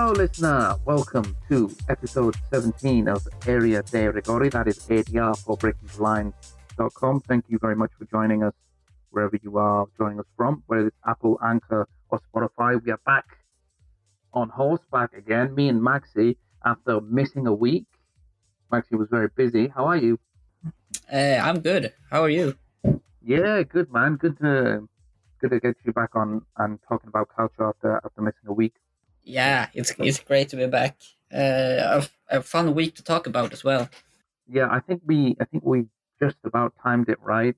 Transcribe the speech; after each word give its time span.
Hello, 0.00 0.12
listener. 0.12 0.76
Welcome 0.84 1.36
to 1.48 1.74
episode 1.88 2.36
17 2.52 3.08
of 3.08 3.26
Area 3.48 3.82
de 3.82 4.06
Rigori. 4.12 4.48
That 4.48 4.68
is 4.68 4.78
ADR 4.86 5.36
for 5.36 5.58
BreakingTheLine.com. 5.58 7.22
Thank 7.22 7.46
you 7.48 7.58
very 7.60 7.74
much 7.74 7.90
for 7.98 8.04
joining 8.04 8.44
us 8.44 8.54
wherever 9.10 9.36
you 9.42 9.58
are 9.58 9.86
joining 9.98 10.20
us 10.20 10.26
from, 10.36 10.62
whether 10.68 10.86
it's 10.86 10.96
Apple, 11.04 11.36
Anchor, 11.44 11.88
or 12.10 12.20
Spotify. 12.20 12.80
We 12.80 12.92
are 12.92 13.00
back 13.04 13.24
on 14.32 14.50
horseback 14.50 15.14
again, 15.14 15.52
me 15.56 15.68
and 15.68 15.82
Maxi, 15.82 16.36
after 16.64 17.00
missing 17.00 17.48
a 17.48 17.52
week. 17.52 17.86
Maxi 18.72 18.92
was 18.92 19.08
very 19.10 19.30
busy. 19.34 19.66
How 19.66 19.86
are 19.86 19.96
you? 19.96 20.20
Uh, 21.12 21.40
I'm 21.42 21.58
good. 21.58 21.92
How 22.08 22.22
are 22.22 22.30
you? 22.30 22.54
Yeah, 23.20 23.64
good 23.64 23.92
man. 23.92 24.14
Good 24.14 24.38
to 24.38 24.88
good 25.40 25.50
to 25.50 25.58
get 25.58 25.74
you 25.84 25.92
back 25.92 26.14
on 26.14 26.42
and 26.56 26.78
talking 26.88 27.08
about 27.08 27.30
culture 27.34 27.64
after 27.64 27.96
after 27.96 28.22
missing 28.22 28.46
a 28.46 28.52
week. 28.52 28.74
Yeah, 29.24 29.68
it's 29.74 29.92
it's 29.98 30.20
great 30.20 30.48
to 30.50 30.56
be 30.56 30.66
back. 30.66 30.96
Uh, 31.32 32.00
a, 32.30 32.38
a 32.38 32.42
fun 32.42 32.74
week 32.74 32.94
to 32.96 33.02
talk 33.02 33.26
about 33.26 33.52
as 33.52 33.62
well. 33.62 33.88
Yeah, 34.48 34.68
I 34.70 34.80
think 34.80 35.02
we 35.04 35.36
I 35.40 35.44
think 35.44 35.64
we 35.64 35.86
just 36.20 36.36
about 36.44 36.72
timed 36.82 37.08
it 37.08 37.18
right 37.20 37.56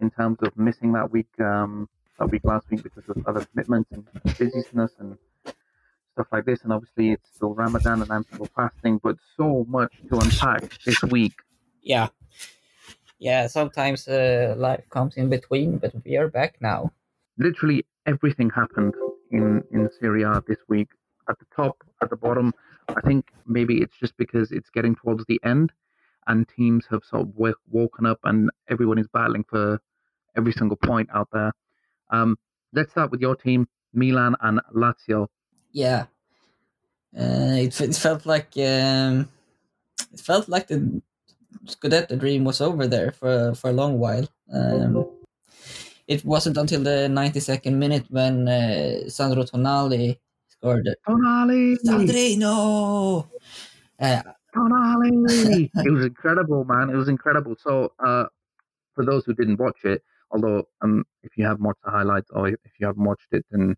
in 0.00 0.10
terms 0.10 0.38
of 0.42 0.56
missing 0.56 0.92
that 0.92 1.10
week 1.10 1.28
um 1.40 1.88
that 2.18 2.30
week 2.30 2.44
last 2.44 2.68
week 2.70 2.82
because 2.82 3.08
of 3.08 3.24
other 3.26 3.44
commitments 3.46 3.90
and 3.92 4.04
busyness 4.38 4.92
and 4.98 5.16
stuff 6.12 6.26
like 6.32 6.44
this. 6.44 6.62
And 6.62 6.72
obviously 6.72 7.12
it's 7.12 7.28
still 7.34 7.54
Ramadan 7.54 8.02
and 8.02 8.10
I'm 8.10 8.24
still 8.24 8.48
fasting, 8.54 9.00
but 9.02 9.16
so 9.36 9.64
much 9.68 9.92
to 10.10 10.18
unpack 10.18 10.78
this 10.84 11.02
week. 11.02 11.34
Yeah, 11.80 12.08
yeah. 13.18 13.46
Sometimes 13.46 14.08
uh, 14.08 14.54
life 14.56 14.84
comes 14.90 15.16
in 15.16 15.28
between, 15.30 15.78
but 15.78 15.94
we 16.04 16.16
are 16.16 16.28
back 16.28 16.56
now. 16.60 16.92
Literally 17.38 17.86
everything 18.06 18.50
happened 18.50 18.94
in 19.30 19.62
in 19.70 19.88
Serie 20.00 20.22
A 20.24 20.42
this 20.46 20.58
week 20.68 20.88
at 21.28 21.38
the 21.38 21.46
top, 21.54 21.82
at 22.02 22.10
the 22.10 22.16
bottom. 22.16 22.52
I 22.88 23.00
think 23.00 23.30
maybe 23.46 23.80
it's 23.82 23.96
just 23.96 24.16
because 24.16 24.52
it's 24.52 24.70
getting 24.70 24.94
towards 24.94 25.24
the 25.26 25.40
end 25.44 25.72
and 26.26 26.48
teams 26.48 26.86
have 26.90 27.02
sort 27.04 27.22
of 27.22 27.34
w- 27.34 27.54
woken 27.70 28.06
up 28.06 28.20
and 28.24 28.50
everyone 28.68 28.98
is 28.98 29.08
battling 29.08 29.44
for 29.44 29.80
every 30.36 30.52
single 30.52 30.76
point 30.76 31.08
out 31.12 31.28
there. 31.32 31.52
Um, 32.10 32.38
let's 32.72 32.90
start 32.90 33.10
with 33.10 33.20
your 33.20 33.36
team, 33.36 33.68
Milan 33.92 34.36
and 34.40 34.60
Lazio. 34.74 35.28
Yeah, 35.72 36.06
uh, 37.18 37.56
it, 37.56 37.80
it 37.80 37.94
felt 37.94 38.26
like 38.26 38.52
um, 38.56 39.28
it 40.12 40.20
felt 40.20 40.48
like 40.48 40.68
the 40.68 41.02
Scudetto 41.66 42.18
dream 42.18 42.44
was 42.44 42.60
over 42.60 42.86
there 42.86 43.12
for 43.12 43.54
for 43.54 43.70
a 43.70 43.72
long 43.72 43.98
while. 43.98 44.28
Um, 44.52 45.06
it 46.06 46.24
wasn't 46.24 46.56
until 46.56 46.82
the 46.82 47.08
92nd 47.08 47.74
minute 47.74 48.06
when 48.10 48.48
uh, 48.48 49.08
Sandro 49.08 49.44
Tonali 49.44 50.18
scored. 50.62 50.88
Tonali! 51.06 51.76
Sandrino! 51.84 53.28
Uh, 53.98 54.22
Tonali! 54.54 55.70
it 55.84 55.90
was 55.90 56.06
incredible, 56.06 56.64
man. 56.64 56.90
It 56.90 56.96
was 56.96 57.08
incredible. 57.08 57.56
So, 57.58 57.92
uh, 58.04 58.24
for 58.94 59.04
those 59.04 59.24
who 59.24 59.34
didn't 59.34 59.58
watch 59.58 59.84
it, 59.84 60.02
although 60.30 60.64
um, 60.82 61.04
if 61.22 61.36
you 61.36 61.44
have 61.44 61.60
watched 61.60 61.82
the 61.84 61.90
highlights 61.90 62.30
or 62.30 62.48
if 62.48 62.58
you 62.78 62.86
haven't 62.86 63.04
watched 63.04 63.28
it, 63.32 63.44
then 63.50 63.74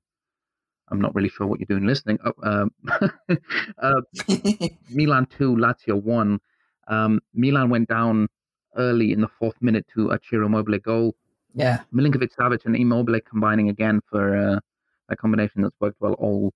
I'm 0.90 1.00
not 1.00 1.14
really 1.14 1.28
sure 1.28 1.46
what 1.46 1.60
you're 1.60 1.66
doing 1.66 1.86
listening. 1.86 2.18
Oh, 2.24 2.32
um, 2.42 2.70
uh, 3.78 4.00
Milan 4.90 5.26
2, 5.26 5.56
Lazio 5.56 6.02
1. 6.02 6.40
Um, 6.88 7.20
Milan 7.32 7.70
went 7.70 7.88
down 7.88 8.28
early 8.76 9.12
in 9.12 9.20
the 9.20 9.28
fourth 9.38 9.56
minute 9.60 9.86
to 9.94 10.10
a 10.10 10.18
Ciro 10.28 10.46
Immobile 10.46 10.78
goal. 10.78 11.14
yeah, 11.54 11.82
Milinkovic 11.94 12.34
Savic 12.34 12.66
and 12.66 12.76
Immobile 12.76 13.20
combining 13.20 13.68
again 13.70 14.00
for 14.10 14.36
uh, 14.36 14.60
a 15.08 15.16
combination 15.16 15.62
that's 15.62 15.76
worked 15.80 16.00
well 16.00 16.14
all 16.14 16.52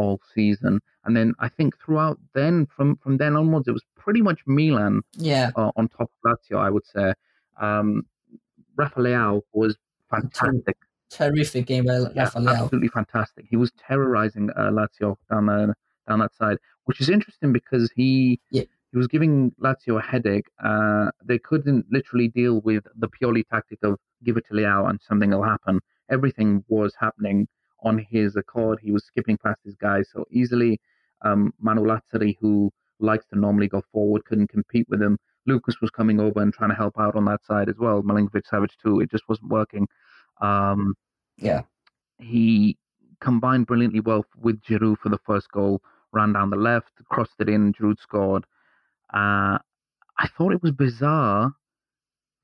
all 0.00 0.20
season. 0.34 0.80
And 1.04 1.12
then 1.16 1.28
I 1.38 1.48
think 1.48 1.78
throughout 1.82 2.18
then 2.34 2.66
from 2.74 2.88
from 3.02 3.16
then 3.22 3.32
onwards 3.36 3.66
it 3.68 3.72
was 3.78 3.84
pretty 4.04 4.22
much 4.28 4.40
Milan 4.46 4.94
yeah, 5.16 5.50
uh, 5.56 5.70
on 5.76 5.88
top 5.88 6.10
of 6.14 6.20
Lazio. 6.26 6.58
I 6.58 6.70
would 6.74 6.86
say 6.86 7.12
um, 7.60 7.88
Rafa 8.76 9.00
Leao 9.00 9.42
was 9.52 9.76
fantastic. 10.10 10.76
terrific 11.10 11.66
game 11.66 11.84
by 11.84 11.96
Yeah, 12.14 12.30
absolutely 12.36 12.88
fantastic. 12.88 13.44
He 13.52 13.56
was 13.56 13.70
terrorizing 13.86 14.50
uh, 14.56 14.70
Lazio 14.78 15.16
down 15.30 15.46
down 16.08 16.18
that 16.24 16.34
side, 16.34 16.58
which 16.86 17.00
is 17.00 17.08
interesting 17.16 17.52
because 17.52 17.90
he 18.00 18.40
Yeah. 18.50 18.64
he 18.92 18.96
was 18.98 19.06
giving 19.14 19.52
Lazio 19.64 19.98
a 19.98 20.02
headache. 20.12 20.48
Uh, 20.68 21.10
they 21.30 21.38
couldn't 21.38 21.86
literally 21.96 22.28
deal 22.40 22.60
with 22.68 22.84
the 23.02 23.08
purely 23.08 23.44
tactic 23.44 23.78
of 23.82 23.92
give 24.24 24.36
it 24.36 24.44
to 24.48 24.54
Leao 24.54 24.88
and 24.88 25.00
something 25.08 25.30
will 25.30 25.42
happen. 25.54 25.80
Everything 26.16 26.64
was 26.68 26.92
happening 27.04 27.46
on 27.82 27.98
his 28.10 28.36
accord. 28.36 28.78
He 28.82 28.92
was 28.92 29.04
skipping 29.04 29.38
past 29.38 29.60
his 29.64 29.74
guys 29.76 30.08
so 30.12 30.24
easily. 30.30 30.80
Um, 31.22 31.52
Manu 31.60 31.82
Lazzari, 31.82 32.36
who 32.40 32.70
likes 32.98 33.26
to 33.26 33.38
normally 33.38 33.68
go 33.68 33.82
forward, 33.92 34.24
couldn't 34.24 34.48
compete 34.48 34.86
with 34.88 35.00
him. 35.02 35.18
Lucas 35.46 35.80
was 35.80 35.90
coming 35.90 36.20
over 36.20 36.40
and 36.40 36.52
trying 36.52 36.70
to 36.70 36.76
help 36.76 36.98
out 36.98 37.16
on 37.16 37.24
that 37.26 37.44
side 37.44 37.68
as 37.68 37.76
well. 37.78 38.02
Milinkovic 38.02 38.44
Savic 38.50 38.70
too. 38.82 39.00
It 39.00 39.10
just 39.10 39.28
wasn't 39.28 39.48
working. 39.50 39.86
Um, 40.40 40.94
Yeah, 41.36 41.62
he 42.18 42.76
combined 43.20 43.66
brilliantly 43.66 44.00
well 44.00 44.24
with 44.38 44.60
Giroud 44.62 44.98
for 44.98 45.08
the 45.08 45.18
first 45.26 45.50
goal, 45.50 45.82
ran 46.12 46.32
down 46.32 46.50
the 46.50 46.56
left, 46.56 46.92
crossed 47.08 47.34
it 47.38 47.48
in, 47.48 47.72
Giroud 47.72 47.98
scored. 47.98 48.44
Uh, 49.12 49.58
I 50.18 50.28
thought 50.36 50.52
it 50.52 50.62
was 50.62 50.72
bizarre 50.72 51.54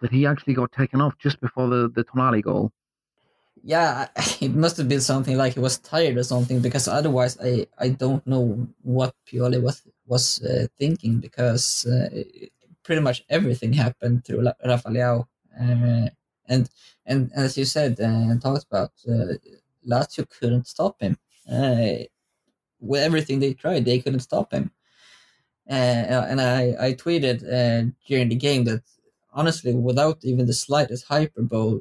that 0.00 0.10
he 0.10 0.26
actually 0.26 0.54
got 0.54 0.72
taken 0.72 1.00
off 1.00 1.16
just 1.18 1.40
before 1.40 1.68
the, 1.68 1.90
the 1.94 2.04
Tonali 2.04 2.42
goal. 2.42 2.72
Yeah. 3.62 4.08
It 4.40 4.54
must 4.54 4.76
have 4.78 4.88
been 4.88 5.00
something 5.00 5.36
like 5.36 5.54
he 5.54 5.60
was 5.60 5.78
tired 5.78 6.16
or 6.16 6.24
something 6.24 6.60
because 6.60 6.88
otherwise, 6.88 7.38
I 7.42 7.66
I 7.78 7.88
don't 7.90 8.26
know 8.26 8.68
what 8.82 9.14
Pioli 9.26 9.60
was 9.62 9.82
was 10.06 10.42
uh, 10.42 10.66
thinking 10.78 11.18
because 11.20 11.86
uh, 11.86 12.08
pretty 12.82 13.02
much 13.02 13.24
everything 13.28 13.72
happened 13.72 14.24
through 14.24 14.42
La-. 14.42 14.60
Uh, 15.60 16.08
and 16.48 16.68
and 17.06 17.30
as 17.34 17.56
you 17.58 17.64
said 17.64 17.98
and 18.00 18.40
talked 18.42 18.64
about, 18.70 18.92
uh, 19.08 19.34
Lazio 19.86 20.28
couldn't 20.28 20.66
stop 20.66 21.00
him. 21.00 21.16
Uh, 21.50 22.04
with 22.80 23.02
everything 23.02 23.38
they 23.40 23.54
tried, 23.54 23.84
they 23.84 23.98
couldn't 24.00 24.20
stop 24.20 24.52
him. 24.52 24.70
Uh, 25.68 26.26
and 26.30 26.40
I, 26.40 26.74
I 26.78 26.92
tweeted 26.92 27.42
uh, 27.42 27.90
during 28.06 28.28
the 28.28 28.36
game 28.36 28.64
that 28.64 28.82
honestly, 29.32 29.74
without 29.74 30.18
even 30.22 30.46
the 30.46 30.52
slightest 30.52 31.06
hyperbole, 31.06 31.80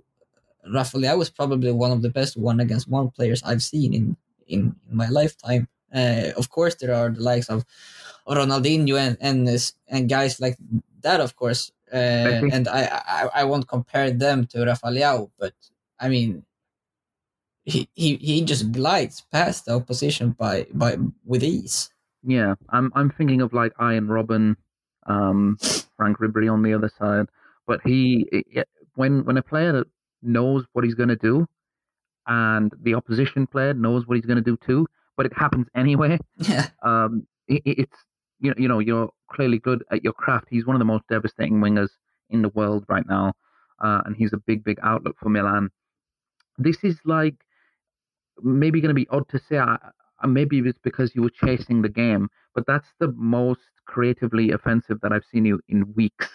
Rafael 0.73 1.17
was 1.17 1.29
probably 1.29 1.71
one 1.71 1.91
of 1.91 2.01
the 2.01 2.09
best 2.09 2.37
one 2.37 2.59
against 2.59 2.89
one 2.89 3.09
players 3.11 3.43
I've 3.43 3.63
seen 3.63 3.93
in, 3.93 4.17
in, 4.47 4.75
in 4.89 4.95
my 4.95 5.09
lifetime. 5.09 5.67
Uh, 5.93 6.31
of 6.37 6.49
course, 6.49 6.75
there 6.75 6.93
are 6.93 7.09
the 7.09 7.21
likes 7.21 7.49
of 7.49 7.63
Ronaldinho 8.27 8.97
and 8.99 9.17
and, 9.21 9.73
and 9.87 10.09
guys 10.09 10.41
like 10.41 10.57
that, 11.01 11.19
of 11.21 11.35
course. 11.35 11.71
Uh, 11.93 12.41
and 12.51 12.67
I, 12.67 13.01
I 13.07 13.29
I 13.41 13.43
won't 13.43 13.67
compare 13.67 14.11
them 14.11 14.47
to 14.47 14.65
Rafael, 14.65 15.31
but 15.39 15.53
I 15.99 16.09
mean, 16.09 16.43
he, 17.63 17.87
he 17.93 18.15
he 18.15 18.41
just 18.41 18.71
glides 18.71 19.21
past 19.31 19.65
the 19.65 19.75
opposition 19.75 20.31
by 20.31 20.67
by 20.73 20.97
with 21.23 21.43
ease. 21.43 21.91
Yeah, 22.23 22.55
I'm 22.69 22.91
I'm 22.95 23.11
thinking 23.11 23.41
of 23.41 23.53
like 23.53 23.73
Arjen 23.77 24.07
Robben, 24.07 24.55
um, 25.05 25.57
Frank 25.95 26.17
Ribery 26.17 26.51
on 26.51 26.63
the 26.63 26.73
other 26.73 26.91
side. 26.97 27.27
But 27.67 27.81
he, 27.85 28.27
when 28.95 29.25
when 29.25 29.37
a 29.37 29.43
player 29.43 29.85
knows 30.21 30.65
what 30.73 30.85
he's 30.85 30.95
going 30.95 31.09
to 31.09 31.15
do, 31.15 31.47
and 32.27 32.73
the 32.81 32.95
opposition 32.95 33.47
player 33.47 33.73
knows 33.73 34.07
what 34.07 34.15
he's 34.15 34.25
going 34.25 34.37
to 34.37 34.43
do 34.43 34.57
too, 34.65 34.87
but 35.17 35.25
it 35.25 35.33
happens 35.33 35.67
anyway. 35.75 36.17
Yeah, 36.37 36.67
um, 36.83 37.27
it, 37.47 37.61
it- 37.65 37.79
it's 37.79 37.97
you 38.39 38.49
know, 38.51 38.55
you 38.57 38.67
know 38.67 38.79
you're 38.79 39.09
clearly 39.31 39.59
good 39.59 39.83
at 39.91 40.03
your 40.03 40.13
craft. 40.13 40.47
He's 40.49 40.65
one 40.65 40.75
of 40.75 40.79
the 40.79 40.85
most 40.85 41.05
devastating 41.09 41.59
wingers 41.61 41.89
in 42.29 42.41
the 42.41 42.49
world 42.49 42.85
right 42.89 43.05
now, 43.07 43.33
uh, 43.83 44.01
and 44.05 44.15
he's 44.15 44.33
a 44.33 44.37
big, 44.37 44.63
big 44.63 44.77
outlook 44.83 45.15
for 45.19 45.29
Milan. 45.29 45.69
This 46.57 46.83
is 46.83 46.99
like 47.05 47.35
maybe 48.43 48.81
going 48.81 48.90
to 48.90 48.93
be 48.95 49.07
odd 49.09 49.28
to 49.29 49.40
say. 49.40 49.57
uh, 49.57 49.78
maybe 50.28 50.59
it's 50.59 50.79
because 50.84 51.13
you 51.16 51.22
were 51.22 51.29
chasing 51.29 51.81
the 51.81 51.90
game, 51.90 52.29
but 52.53 52.66
that's 52.67 52.87
the 52.99 53.11
most 53.17 53.61
creatively 53.85 54.51
offensive 54.51 54.99
that 55.01 55.11
I've 55.11 55.25
seen 55.31 55.45
you 55.45 55.59
in 55.67 55.93
weeks, 55.93 56.29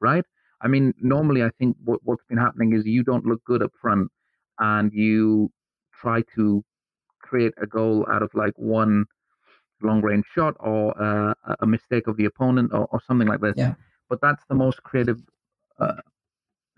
right? 0.00 0.24
I 0.62 0.68
mean, 0.68 0.94
normally 0.98 1.42
I 1.42 1.50
think 1.58 1.76
what, 1.84 2.00
what's 2.04 2.24
been 2.28 2.38
happening 2.38 2.72
is 2.74 2.86
you 2.86 3.02
don't 3.04 3.26
look 3.26 3.42
good 3.44 3.62
up 3.62 3.72
front, 3.80 4.10
and 4.58 4.92
you 4.92 5.50
try 6.00 6.22
to 6.36 6.64
create 7.20 7.52
a 7.60 7.66
goal 7.66 8.06
out 8.10 8.22
of 8.22 8.30
like 8.34 8.52
one 8.56 9.04
long 9.82 10.00
range 10.02 10.24
shot 10.34 10.54
or 10.60 11.00
uh, 11.02 11.34
a- 11.60 11.66
mistake 11.66 12.06
of 12.06 12.16
the 12.16 12.24
opponent 12.24 12.70
or, 12.72 12.86
or 12.92 13.00
something 13.06 13.26
like 13.28 13.40
this. 13.40 13.54
Yeah. 13.56 13.74
But 14.08 14.20
that's 14.20 14.44
the 14.48 14.54
most 14.54 14.82
creative 14.82 15.20
uh, 15.78 15.94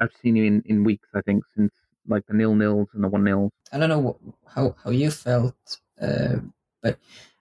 I've 0.01 0.13
seen 0.23 0.37
you 0.37 0.45
in, 0.45 0.63
in 0.67 0.85
weeks, 0.85 1.09
I 1.15 1.21
think, 1.21 1.45
since 1.57 1.73
like 2.07 2.25
the 2.27 2.35
nil 2.35 2.55
nils 2.55 2.89
and 2.95 3.03
the 3.05 3.09
one 3.09 3.25
nils. 3.25 3.53
I 3.73 3.79
don't 3.79 3.89
know 3.89 4.19
wh- 4.47 4.51
how 4.55 4.77
how 4.83 4.91
you 4.91 5.11
felt, 5.11 5.81
uh, 6.01 6.37
but 6.83 6.99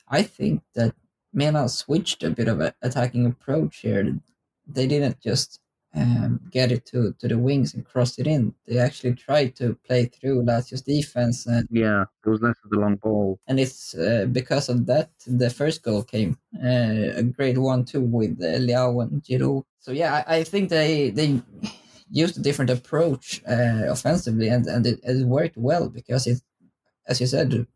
I 0.08 0.24
think 0.24 0.62
that 0.76 0.94
Milan 1.34 1.70
switched 1.70 2.24
a 2.24 2.30
bit 2.30 2.48
of 2.48 2.60
an 2.60 2.74
attacking 2.82 3.26
approach 3.26 3.78
here. 3.78 4.20
They 4.68 4.88
didn't 4.88 5.20
just 5.20 5.60
um, 5.96 6.40
get 6.50 6.72
it 6.72 6.86
to, 6.88 7.14
to 7.20 7.28
the 7.28 7.38
wings 7.38 7.74
and 7.74 7.86
cross 7.86 8.18
it 8.18 8.28
in. 8.28 8.54
They 8.68 8.78
actually 8.80 9.14
tried 9.14 9.56
to 9.58 9.78
play 9.86 10.06
through 10.06 10.44
Lazio's 10.44 10.82
defense, 10.82 11.46
and 11.46 11.68
yeah, 11.70 12.06
it 12.26 12.30
was 12.30 12.42
less 12.42 12.56
of 12.64 12.72
the 12.72 12.80
long 12.80 12.96
ball. 12.96 13.40
and 13.48 13.60
it's 13.60 13.96
uh, 13.96 14.26
because 14.32 14.70
of 14.70 14.86
that 14.88 15.12
the 15.28 15.50
first 15.50 15.84
goal 15.84 16.04
came 16.04 16.38
uh, 16.64 17.14
a 17.16 17.24
great 17.24 17.58
one 17.58 17.86
too 17.86 18.02
with 18.02 18.42
uh, 18.42 18.58
Leao 18.58 19.04
and 19.04 19.24
Giroud. 19.24 19.64
So 19.80 19.92
yeah, 19.92 20.24
I, 20.28 20.38
I 20.38 20.44
think 20.44 20.70
they 20.70 21.12
they 21.12 21.42
used 22.10 22.38
a 22.38 22.42
different 22.42 22.72
approach 22.72 23.42
uh, 23.48 23.86
offensively, 23.90 24.48
and 24.48 24.66
and 24.66 24.86
it, 24.86 25.00
it 25.04 25.26
worked 25.26 25.58
well 25.58 25.90
because 25.90 26.28
it, 26.28 26.42
as 27.08 27.22
you 27.22 27.28
said, 27.28 27.68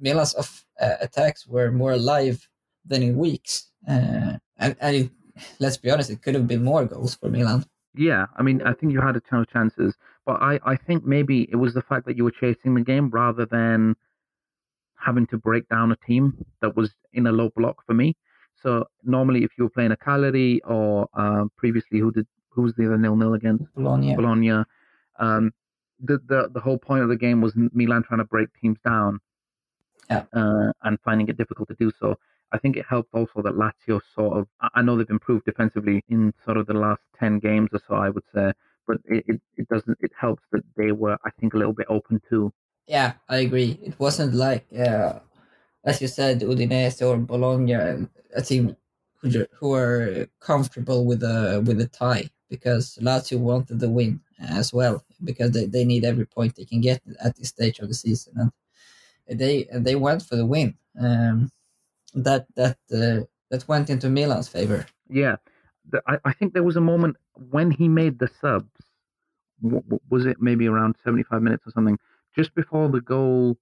Milan's 0.00 0.34
of 0.34 0.64
uh, 0.80 0.96
attacks 1.00 1.46
were 1.46 1.70
more 1.70 1.92
alive 1.92 2.48
than 2.84 3.02
in 3.02 3.16
weeks, 3.16 3.70
uh, 3.88 4.36
and 4.58 4.76
and 4.80 4.96
it, 4.96 5.10
let's 5.58 5.76
be 5.76 5.90
honest, 5.90 6.10
it 6.10 6.22
could 6.22 6.34
have 6.34 6.46
been 6.46 6.62
more 6.64 6.84
goals 6.84 7.14
for 7.14 7.28
Milan. 7.28 7.64
Yeah, 7.94 8.26
I 8.36 8.42
mean, 8.42 8.62
I 8.62 8.72
think 8.72 8.92
you 8.92 9.00
had 9.00 9.16
a 9.16 9.20
ton 9.20 9.40
of 9.40 9.50
chances, 9.50 9.94
but 10.24 10.40
I, 10.40 10.58
I 10.64 10.76
think 10.76 11.04
maybe 11.04 11.48
it 11.52 11.56
was 11.56 11.74
the 11.74 11.82
fact 11.82 12.06
that 12.06 12.16
you 12.16 12.24
were 12.24 12.30
chasing 12.30 12.74
the 12.74 12.80
game 12.80 13.10
rather 13.10 13.44
than 13.44 13.94
having 14.96 15.26
to 15.26 15.36
break 15.36 15.68
down 15.68 15.92
a 15.92 15.96
team 15.96 16.44
that 16.60 16.74
was 16.76 16.90
in 17.12 17.26
a 17.26 17.32
low 17.32 17.50
block 17.56 17.84
for 17.84 17.92
me. 17.92 18.16
So 18.62 18.86
normally, 19.02 19.44
if 19.44 19.50
you 19.58 19.64
were 19.64 19.70
playing 19.70 19.92
a 19.92 19.96
Cagliari 19.96 20.62
or 20.62 21.08
uh, 21.14 21.44
previously, 21.56 21.98
who 21.98 22.12
did 22.12 22.26
who 22.50 22.62
was 22.62 22.74
the 22.74 22.86
other 22.86 22.98
nil 22.98 23.16
nil 23.16 23.34
against 23.34 23.64
Bologna. 23.74 24.14
Bologna, 24.14 24.50
um, 25.18 25.52
the, 26.00 26.18
the 26.26 26.48
the 26.52 26.60
whole 26.60 26.78
point 26.78 27.02
of 27.02 27.08
the 27.08 27.16
game 27.16 27.40
was 27.40 27.52
Milan 27.56 28.02
trying 28.04 28.18
to 28.18 28.24
break 28.24 28.48
teams 28.60 28.78
down, 28.84 29.20
Yeah. 30.08 30.24
uh, 30.32 30.72
and 30.82 30.98
finding 31.04 31.28
it 31.28 31.36
difficult 31.36 31.68
to 31.68 31.74
do 31.74 31.90
so. 31.98 32.16
I 32.52 32.58
think 32.58 32.76
it 32.76 32.86
helped 32.88 33.14
also 33.14 33.42
that 33.42 33.54
Lazio 33.54 34.00
sort 34.14 34.38
of. 34.38 34.46
I 34.74 34.82
know 34.82 34.96
they've 34.96 35.08
improved 35.08 35.46
defensively 35.46 36.04
in 36.08 36.32
sort 36.44 36.56
of 36.56 36.66
the 36.66 36.74
last 36.74 37.02
ten 37.18 37.38
games 37.38 37.70
or 37.72 37.80
so. 37.88 37.94
I 37.94 38.10
would 38.10 38.24
say, 38.34 38.52
but 38.86 38.98
it, 39.06 39.24
it, 39.26 39.40
it 39.56 39.68
doesn't. 39.68 39.98
It 40.00 40.12
helps 40.18 40.42
that 40.52 40.62
they 40.76 40.92
were, 40.92 41.16
I 41.24 41.30
think, 41.38 41.54
a 41.54 41.58
little 41.58 41.72
bit 41.72 41.86
open 41.88 42.20
too. 42.28 42.52
Yeah, 42.86 43.14
I 43.28 43.38
agree. 43.38 43.78
It 43.82 43.98
wasn't 43.98 44.34
like, 44.34 44.66
uh, 44.76 45.20
as 45.84 46.02
you 46.02 46.08
said, 46.08 46.40
Udinese 46.40 47.00
or 47.00 47.16
Bologna, 47.16 47.74
a 48.34 48.42
team 48.42 48.76
who 49.16 49.46
who 49.52 49.74
are 49.74 50.26
comfortable 50.40 51.04
with 51.06 51.22
a 51.22 51.62
with 51.66 51.80
a 51.80 51.88
tie 51.88 52.28
because 52.48 52.98
Lazio 53.00 53.38
wanted 53.38 53.80
the 53.80 53.88
win 53.88 54.20
as 54.38 54.72
well 54.72 55.02
because 55.24 55.52
they, 55.52 55.66
they 55.66 55.84
need 55.84 56.04
every 56.04 56.26
point 56.26 56.54
they 56.54 56.64
can 56.64 56.80
get 56.80 57.00
at 57.24 57.36
this 57.36 57.48
stage 57.48 57.78
of 57.78 57.88
the 57.88 57.94
season 57.94 58.52
and 59.26 59.38
they 59.38 59.66
and 59.72 59.84
they 59.86 59.94
went 59.94 60.22
for 60.22 60.36
the 60.36 60.46
win. 60.46 60.76
Um, 61.00 61.50
that 62.14 62.46
that 62.56 62.78
uh, 62.92 63.24
that 63.50 63.66
went 63.68 63.90
into 63.90 64.08
Milan's 64.08 64.48
favor. 64.48 64.86
Yeah, 65.08 65.36
the, 65.90 66.02
I, 66.06 66.18
I 66.24 66.32
think 66.32 66.52
there 66.54 66.62
was 66.62 66.76
a 66.76 66.80
moment 66.80 67.16
when 67.50 67.70
he 67.70 67.88
made 67.88 68.18
the 68.18 68.28
subs. 68.40 68.70
w- 69.62 69.82
w- 69.82 70.00
Was 70.10 70.26
it 70.26 70.36
maybe 70.40 70.66
around 70.68 70.96
seventy-five 71.04 71.42
minutes 71.42 71.66
or 71.66 71.72
something? 71.72 71.98
Just 72.36 72.54
before 72.54 72.88
the 72.88 73.00
goal, 73.00 73.58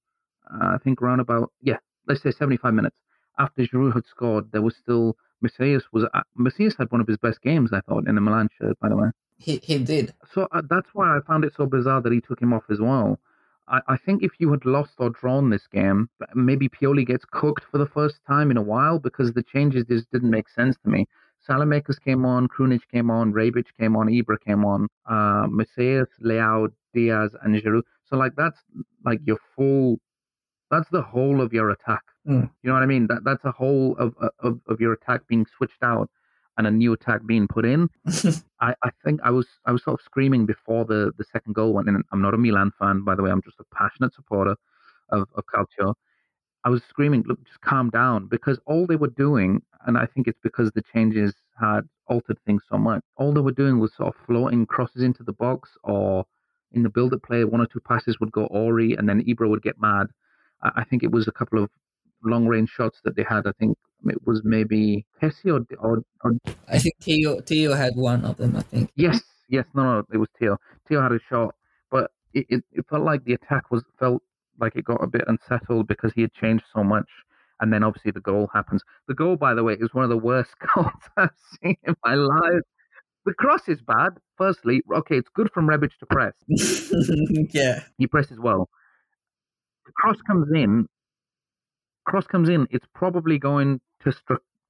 uh, 0.52 0.74
I 0.74 0.78
think 0.82 1.02
around 1.02 1.20
about 1.20 1.52
yeah, 1.62 1.78
let's 2.06 2.22
say 2.22 2.30
seventy-five 2.30 2.74
minutes 2.74 2.96
after 3.38 3.62
Giroud 3.62 3.94
had 3.94 4.06
scored. 4.06 4.52
There 4.52 4.62
was 4.62 4.76
still 4.76 5.16
Messias 5.40 5.84
was 5.92 6.04
uh, 6.14 6.22
Messias 6.36 6.74
had 6.78 6.90
one 6.92 7.00
of 7.00 7.08
his 7.08 7.16
best 7.18 7.40
games, 7.42 7.70
I 7.72 7.80
thought, 7.80 8.06
in 8.08 8.14
the 8.14 8.20
Milan 8.20 8.48
shirt, 8.58 8.78
by 8.80 8.88
the 8.88 8.96
way. 8.96 9.08
He 9.38 9.56
he 9.62 9.78
did. 9.78 10.14
So 10.34 10.46
uh, 10.52 10.62
that's 10.68 10.88
why 10.92 11.16
I 11.16 11.20
found 11.26 11.44
it 11.44 11.54
so 11.56 11.66
bizarre 11.66 12.00
that 12.02 12.12
he 12.12 12.20
took 12.20 12.40
him 12.40 12.52
off 12.52 12.64
as 12.70 12.80
well. 12.80 13.18
I, 13.70 13.80
I 13.88 13.96
think 13.96 14.22
if 14.22 14.32
you 14.38 14.50
had 14.50 14.64
lost 14.64 14.94
or 14.98 15.10
drawn 15.10 15.50
this 15.50 15.66
game, 15.66 16.08
maybe 16.34 16.68
Pioli 16.68 17.06
gets 17.06 17.24
cooked 17.30 17.64
for 17.70 17.78
the 17.78 17.86
first 17.86 18.16
time 18.26 18.50
in 18.50 18.56
a 18.56 18.62
while 18.62 18.98
because 18.98 19.32
the 19.32 19.42
changes 19.42 19.84
just 19.88 20.10
didn't 20.10 20.30
make 20.30 20.48
sense 20.48 20.76
to 20.84 20.90
me. 20.90 21.06
Saelemaekers 21.48 22.00
came 22.02 22.24
on, 22.26 22.48
Krunic 22.48 22.82
came 22.92 23.10
on, 23.10 23.32
Rebic 23.32 23.66
came 23.78 23.96
on, 23.96 24.08
Ibra 24.08 24.36
came 24.44 24.64
on, 24.64 24.88
uh, 25.06 25.46
Messias, 25.48 26.08
Leao, 26.22 26.68
Diaz, 26.92 27.34
and 27.42 27.54
Giroud. 27.54 27.82
So 28.04 28.16
like 28.16 28.32
that's 28.36 28.58
like 29.04 29.20
your 29.24 29.38
full, 29.56 29.98
that's 30.70 30.88
the 30.90 31.02
whole 31.02 31.40
of 31.40 31.52
your 31.52 31.70
attack. 31.70 32.02
Mm. 32.28 32.50
You 32.62 32.68
know 32.68 32.74
what 32.74 32.82
I 32.82 32.86
mean? 32.86 33.06
That 33.06 33.24
that's 33.24 33.44
a 33.44 33.52
whole 33.52 33.96
of, 33.98 34.14
of 34.40 34.60
of 34.66 34.80
your 34.80 34.92
attack 34.92 35.26
being 35.28 35.46
switched 35.56 35.82
out 35.82 36.10
and 36.58 36.66
a 36.66 36.70
new 36.70 36.92
attack 36.92 37.24
being 37.26 37.48
put 37.48 37.64
in. 37.64 37.88
I, 38.60 38.74
I 38.82 38.90
think 39.04 39.20
I 39.24 39.30
was 39.30 39.46
I 39.64 39.72
was 39.72 39.82
sort 39.82 39.98
of 40.00 40.04
screaming 40.04 40.46
before 40.46 40.84
the, 40.84 41.12
the 41.16 41.24
second 41.32 41.54
goal 41.54 41.72
went 41.72 41.88
in. 41.88 42.02
I'm 42.12 42.22
not 42.22 42.34
a 42.34 42.38
Milan 42.38 42.72
fan, 42.78 43.02
by 43.04 43.14
the 43.14 43.22
way. 43.22 43.30
I'm 43.30 43.42
just 43.42 43.60
a 43.60 43.74
passionate 43.74 44.14
supporter 44.14 44.56
of, 45.10 45.28
of 45.34 45.44
Calcio. 45.46 45.94
I 46.64 46.68
was 46.68 46.82
screaming, 46.88 47.24
look, 47.26 47.42
just 47.44 47.60
calm 47.62 47.88
down, 47.88 48.26
because 48.26 48.58
all 48.66 48.86
they 48.86 48.96
were 48.96 49.08
doing, 49.08 49.62
and 49.86 49.96
I 49.96 50.06
think 50.06 50.28
it's 50.28 50.38
because 50.42 50.70
the 50.72 50.82
changes 50.92 51.34
had 51.58 51.88
altered 52.06 52.38
things 52.44 52.62
so 52.68 52.76
much. 52.76 53.02
All 53.16 53.32
they 53.32 53.40
were 53.40 53.52
doing 53.52 53.78
was 53.78 53.94
sort 53.94 54.14
of 54.14 54.26
floating 54.26 54.66
crosses 54.66 55.02
into 55.02 55.22
the 55.22 55.32
box, 55.32 55.70
or 55.84 56.26
in 56.72 56.82
the 56.82 56.90
build-up 56.90 57.22
play, 57.22 57.44
one 57.44 57.62
or 57.62 57.66
two 57.66 57.80
passes 57.80 58.20
would 58.20 58.32
go 58.32 58.44
Ori, 58.46 58.94
and 58.94 59.08
then 59.08 59.24
Ibra 59.24 59.48
would 59.48 59.62
get 59.62 59.80
mad. 59.80 60.08
I, 60.62 60.70
I 60.76 60.84
think 60.84 61.02
it 61.02 61.10
was 61.10 61.28
a 61.28 61.32
couple 61.32 61.62
of 61.62 61.70
long-range 62.22 62.68
shots 62.68 63.00
that 63.04 63.16
they 63.16 63.24
had. 63.26 63.46
I 63.46 63.52
think 63.58 63.78
it 64.06 64.26
was 64.26 64.42
maybe 64.44 65.06
Kessie 65.20 65.52
or, 65.52 65.64
or, 65.78 66.02
or 66.24 66.32
I 66.68 66.78
think 66.78 66.94
Theo 67.00 67.40
Theo 67.40 67.74
had 67.74 67.96
one 67.96 68.24
of 68.24 68.36
them. 68.36 68.56
I 68.56 68.62
think. 68.62 68.90
Yes, 68.96 69.20
yes, 69.48 69.66
no, 69.74 69.82
no, 69.82 70.04
it 70.12 70.16
was 70.16 70.28
Theo. 70.38 70.58
Theo 70.88 71.02
had 71.02 71.12
a 71.12 71.20
shot, 71.28 71.54
but 71.90 72.10
it, 72.32 72.46
it, 72.48 72.64
it 72.72 72.86
felt 72.88 73.02
like 73.02 73.24
the 73.24 73.34
attack 73.34 73.70
was 73.70 73.82
felt 73.98 74.22
like 74.60 74.76
it 74.76 74.84
got 74.84 75.02
a 75.02 75.06
bit 75.06 75.24
unsettled 75.26 75.88
because 75.88 76.12
he 76.14 76.22
had 76.22 76.32
changed 76.32 76.64
so 76.74 76.84
much. 76.84 77.08
And 77.60 77.72
then 77.72 77.82
obviously 77.82 78.10
the 78.10 78.20
goal 78.20 78.48
happens. 78.52 78.82
The 79.06 79.14
goal, 79.14 79.36
by 79.36 79.54
the 79.54 79.62
way, 79.62 79.74
is 79.74 79.92
one 79.92 80.04
of 80.04 80.10
the 80.10 80.16
worst 80.16 80.54
goals 80.74 80.92
I've 81.16 81.30
seen 81.62 81.76
in 81.84 81.94
my 82.04 82.14
life. 82.14 82.62
The 83.26 83.34
cross 83.34 83.68
is 83.68 83.82
bad. 83.82 84.10
Firstly, 84.38 84.82
okay, 84.94 85.16
it's 85.16 85.28
good 85.34 85.50
from 85.52 85.66
Rebic 85.68 85.90
to 86.00 86.06
press. 86.06 86.32
yeah. 87.54 87.80
He 87.98 88.06
presses 88.06 88.38
well. 88.40 88.70
The 89.84 89.92
cross 89.92 90.16
comes 90.26 90.48
in. 90.54 90.86
Cross 92.06 92.28
comes 92.28 92.48
in. 92.48 92.66
It's 92.70 92.86
probably 92.94 93.38
going 93.38 93.80
to 94.04 94.12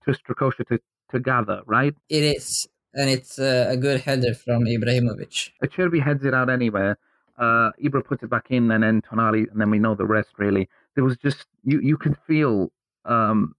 to 0.05 0.11
Strakosha 0.13 0.67
to, 0.69 0.79
to 1.11 1.21
gather, 1.21 1.61
right? 1.67 1.95
It 2.09 2.23
is, 2.37 2.69
and 2.95 3.11
it's 3.11 3.39
uh, 3.39 3.67
a 3.69 3.77
good 3.77 4.01
header 4.01 4.35
from 4.35 4.65
Ibrahimovic. 4.65 5.51
Acerbi 5.63 6.03
heads 6.03 6.25
it 6.25 6.35
out 6.35 6.49
anyway. 6.51 6.95
Uh, 7.39 7.71
Ibra 7.83 8.05
puts 8.05 8.23
it 8.23 8.31
back 8.31 8.47
in, 8.51 8.71
and 8.71 8.83
then 8.83 9.03
Tonali, 9.03 9.51
and 9.51 9.61
then 9.61 9.71
we 9.71 9.79
know 9.79 9.95
the 9.95 10.07
rest. 10.07 10.31
Really, 10.39 10.69
there 10.95 11.05
was 11.05 11.17
just 11.17 11.47
you. 11.65 11.81
You 11.81 11.97
could 11.97 12.17
feel 12.27 12.71
um, 13.05 13.55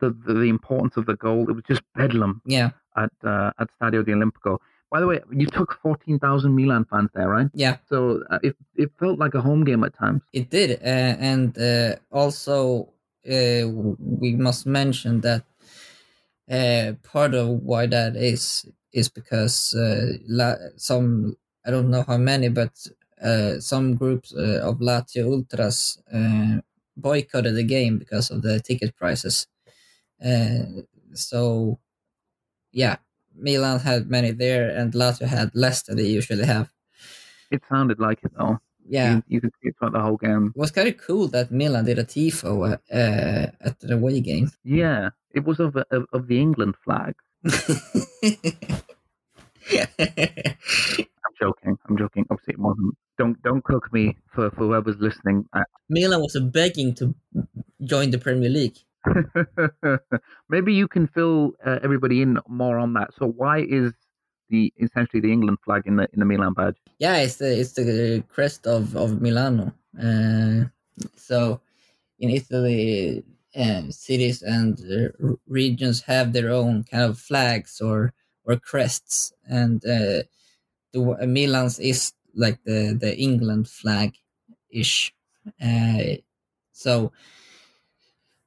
the, 0.00 0.10
the 0.26 0.34
the 0.34 0.48
importance 0.48 0.96
of 0.96 1.06
the 1.06 1.16
goal. 1.16 1.48
It 1.48 1.52
was 1.52 1.64
just 1.66 1.82
bedlam 1.96 2.42
Yeah, 2.44 2.70
at 2.96 3.10
uh, 3.24 3.50
at 3.58 3.68
Stadio 3.80 4.04
di 4.04 4.12
Olimpico. 4.12 4.58
By 4.90 5.00
the 5.00 5.06
way, 5.08 5.20
you 5.32 5.46
took 5.46 5.78
fourteen 5.82 6.18
thousand 6.20 6.54
Milan 6.54 6.84
fans 6.88 7.10
there, 7.14 7.28
right? 7.28 7.48
yeah, 7.54 7.78
So 7.88 8.22
uh, 8.30 8.38
it 8.44 8.54
it 8.76 8.90
felt 9.00 9.18
like 9.18 9.34
a 9.34 9.40
home 9.40 9.64
game 9.64 9.82
at 9.82 9.92
times. 9.98 10.22
it 10.32 10.48
did, 10.50 10.70
uh, 10.80 10.84
and 11.32 11.58
uh, 11.58 11.96
also 12.12 12.88
uh, 13.28 13.68
we 13.68 14.34
must 14.36 14.66
mention 14.66 15.20
that 15.22 15.44
uh, 16.50 16.92
part 17.02 17.34
of 17.34 17.48
why 17.62 17.86
that 17.86 18.16
is 18.16 18.66
is 18.92 19.08
because 19.08 19.74
uh, 19.74 20.12
la- 20.28 20.56
some 20.76 21.36
I 21.64 21.70
don't 21.70 21.90
know 21.90 22.04
how 22.06 22.16
many, 22.18 22.48
but 22.48 22.70
uh, 23.20 23.58
some 23.58 23.96
groups 23.96 24.32
uh, 24.34 24.60
of 24.62 24.78
Lazio 24.78 25.26
ultras 25.32 25.98
boycotted 26.96 27.54
the 27.56 27.64
game 27.64 27.98
because 27.98 28.30
of 28.30 28.42
the 28.42 28.60
ticket 28.60 28.96
prices. 28.96 29.48
So, 31.14 31.78
yeah, 32.72 32.96
Milan 33.34 33.80
had 33.80 34.10
many 34.10 34.32
there, 34.32 34.70
and 34.70 34.92
Lazio 34.94 35.26
had 35.26 35.50
less 35.54 35.82
than 35.82 35.96
they 35.96 36.06
usually 36.06 36.46
have. 36.46 36.70
It 37.50 37.64
sounded 37.68 37.98
like 37.98 38.22
it 38.22 38.32
though. 38.38 38.60
Yeah, 38.88 39.16
you, 39.16 39.22
you 39.28 39.40
could 39.40 39.52
see 39.62 39.68
it 39.68 39.74
throughout 39.78 39.92
the 39.92 40.00
whole 40.00 40.16
game. 40.16 40.52
it 40.54 40.58
was 40.58 40.70
kind 40.70 40.88
of 40.88 40.96
cool 40.98 41.28
that 41.28 41.50
Milan 41.50 41.84
did 41.84 41.98
a 41.98 42.04
tifo 42.04 42.72
uh, 42.72 42.76
at 43.60 43.80
the 43.80 43.94
away 43.94 44.20
game. 44.20 44.50
Yeah, 44.64 45.10
it 45.34 45.44
was 45.44 45.60
of 45.60 45.76
of, 45.76 46.06
of 46.12 46.26
the 46.28 46.40
England 46.40 46.74
flag. 46.84 47.14
I'm 47.44 47.52
joking. 51.40 51.76
I'm 51.88 51.98
joking. 51.98 52.26
Obviously, 52.30 52.54
it 52.54 52.60
wasn't. 52.60 52.96
Don't 53.18 53.42
don't 53.42 53.64
cook 53.64 53.92
me 53.92 54.16
for, 54.34 54.50
for 54.50 54.66
whoever's 54.66 54.96
listening. 54.98 55.46
Milan 55.88 56.20
was 56.20 56.38
begging 56.52 56.94
to 56.96 57.14
join 57.82 58.10
the 58.10 58.18
Premier 58.18 58.50
League. 58.50 58.76
Maybe 60.48 60.74
you 60.74 60.88
can 60.88 61.06
fill 61.08 61.52
uh, 61.64 61.78
everybody 61.82 62.22
in 62.22 62.38
more 62.48 62.78
on 62.78 62.94
that. 62.94 63.10
So 63.18 63.26
why 63.26 63.60
is 63.60 63.92
the 64.48 64.72
essentially 64.78 65.20
the 65.20 65.32
England 65.32 65.58
flag 65.64 65.82
in 65.86 65.96
the 65.96 66.08
in 66.12 66.20
the 66.20 66.26
Milan 66.26 66.54
badge? 66.54 66.76
Yeah, 66.98 67.16
it's 67.18 67.36
the 67.36 67.58
it's 67.60 67.72
the 67.72 68.24
crest 68.28 68.66
of 68.66 68.96
of 68.96 69.20
Milano. 69.20 69.72
Uh, 70.00 70.66
so 71.16 71.60
in 72.18 72.30
Italy, 72.30 73.24
uh, 73.54 73.90
cities 73.90 74.42
and 74.42 74.80
uh, 74.80 75.34
regions 75.46 76.02
have 76.02 76.32
their 76.32 76.50
own 76.50 76.84
kind 76.84 77.04
of 77.04 77.18
flags 77.18 77.80
or 77.80 78.12
or 78.44 78.56
crests, 78.56 79.32
and 79.44 79.84
uh, 79.84 80.22
the 80.92 81.26
Milan's 81.26 81.78
is 81.78 82.12
like 82.34 82.62
the 82.64 82.96
the 82.98 83.16
England 83.16 83.68
flag 83.68 84.16
ish. 84.70 85.14
Uh, 85.62 86.16
so 86.72 87.12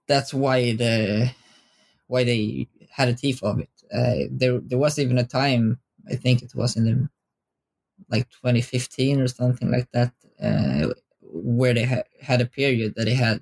that's 0.08 0.34
why 0.34 0.74
the 0.74 1.32
why 2.08 2.24
they 2.24 2.68
had 2.92 3.10
a 3.10 3.14
tifo 3.14 3.44
of 3.44 3.60
it. 3.60 3.70
Uh, 3.94 4.28
there 4.32 4.60
there 4.60 4.78
was 4.78 5.00
even 5.00 5.18
a 5.18 5.24
time 5.24 5.80
I 6.10 6.16
think 6.16 6.42
it 6.42 6.54
was 6.56 6.76
in 6.76 6.86
the 6.86 7.10
like 8.10 8.30
2015 8.30 9.22
or 9.22 9.28
something 9.28 9.70
like 9.72 9.90
that, 9.92 10.14
uh, 10.42 10.94
where 11.22 11.74
they 11.74 11.84
ha- 11.86 12.04
had 12.22 12.42
a 12.42 12.46
period 12.46 12.94
that 12.96 13.06
they 13.06 13.14
had 13.14 13.42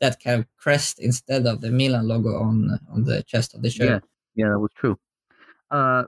that 0.00 0.22
kind 0.22 0.40
of 0.40 0.46
crest 0.56 0.98
instead 0.98 1.46
of 1.46 1.60
the 1.60 1.70
Milan 1.70 2.08
logo 2.08 2.38
on 2.40 2.78
on 2.92 3.04
the 3.04 3.22
chest 3.22 3.54
of 3.54 3.62
the 3.62 3.70
shirt. 3.70 4.02
Yeah, 4.36 4.44
yeah, 4.46 4.50
that 4.52 4.58
was 4.58 4.72
true. 4.76 4.98
Uh, 5.70 6.04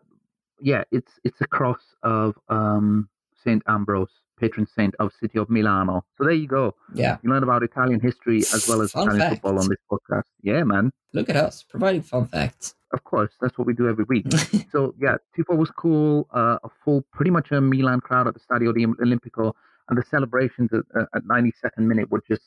yeah, 0.61 0.85
it's 0.90 1.12
it's 1.25 1.40
a 1.40 1.47
cross 1.47 1.82
of 2.02 2.35
um, 2.49 3.09
Saint 3.44 3.62
Ambrose, 3.66 4.11
patron 4.40 4.66
saint 4.66 4.94
of 4.99 5.12
city 5.21 5.38
of 5.38 5.50
Milano. 5.50 6.04
So 6.16 6.25
there 6.25 6.32
you 6.32 6.47
go. 6.49 6.75
Yeah, 6.94 7.18
You 7.23 7.30
learn 7.30 7.42
about 7.42 7.62
Italian 7.62 8.00
history 8.00 8.38
as 8.38 8.66
well 8.68 8.80
as 8.80 8.92
Fun 8.92 9.02
Italian 9.09 9.21
fact. 9.21 9.35
football 9.42 9.59
on 9.61 9.68
this 9.68 9.78
podcast. 9.90 10.28
Yeah, 10.42 10.64
man. 10.64 10.92
look 11.12 11.28
at 11.28 11.37
us 11.37 11.62
providing 11.62 12.02
fun 12.02 12.26
facts. 12.26 12.75
Of 12.92 13.04
course, 13.04 13.30
that's 13.40 13.56
what 13.56 13.66
we 13.66 13.72
do 13.75 13.88
every 13.88 14.04
week. 14.04 14.26
so 14.72 14.94
yeah, 15.00 15.16
Tifo 15.37 15.56
was 15.56 15.70
cool. 15.70 16.28
Uh, 16.34 16.58
a 16.62 16.68
full, 16.84 17.02
pretty 17.12 17.30
much 17.30 17.50
a 17.50 17.61
Milan 17.61 18.00
crowd 18.00 18.26
at 18.28 18.34
the 18.34 18.40
Stadio 18.40 18.75
di 18.75 18.84
Olimpico, 18.87 19.52
and 19.88 19.96
the 19.99 20.02
celebrations 20.02 20.70
at, 20.72 20.84
uh, 20.94 21.06
at 21.14 21.25
92nd 21.25 21.78
minute 21.78 22.11
were 22.11 22.22
just 22.28 22.42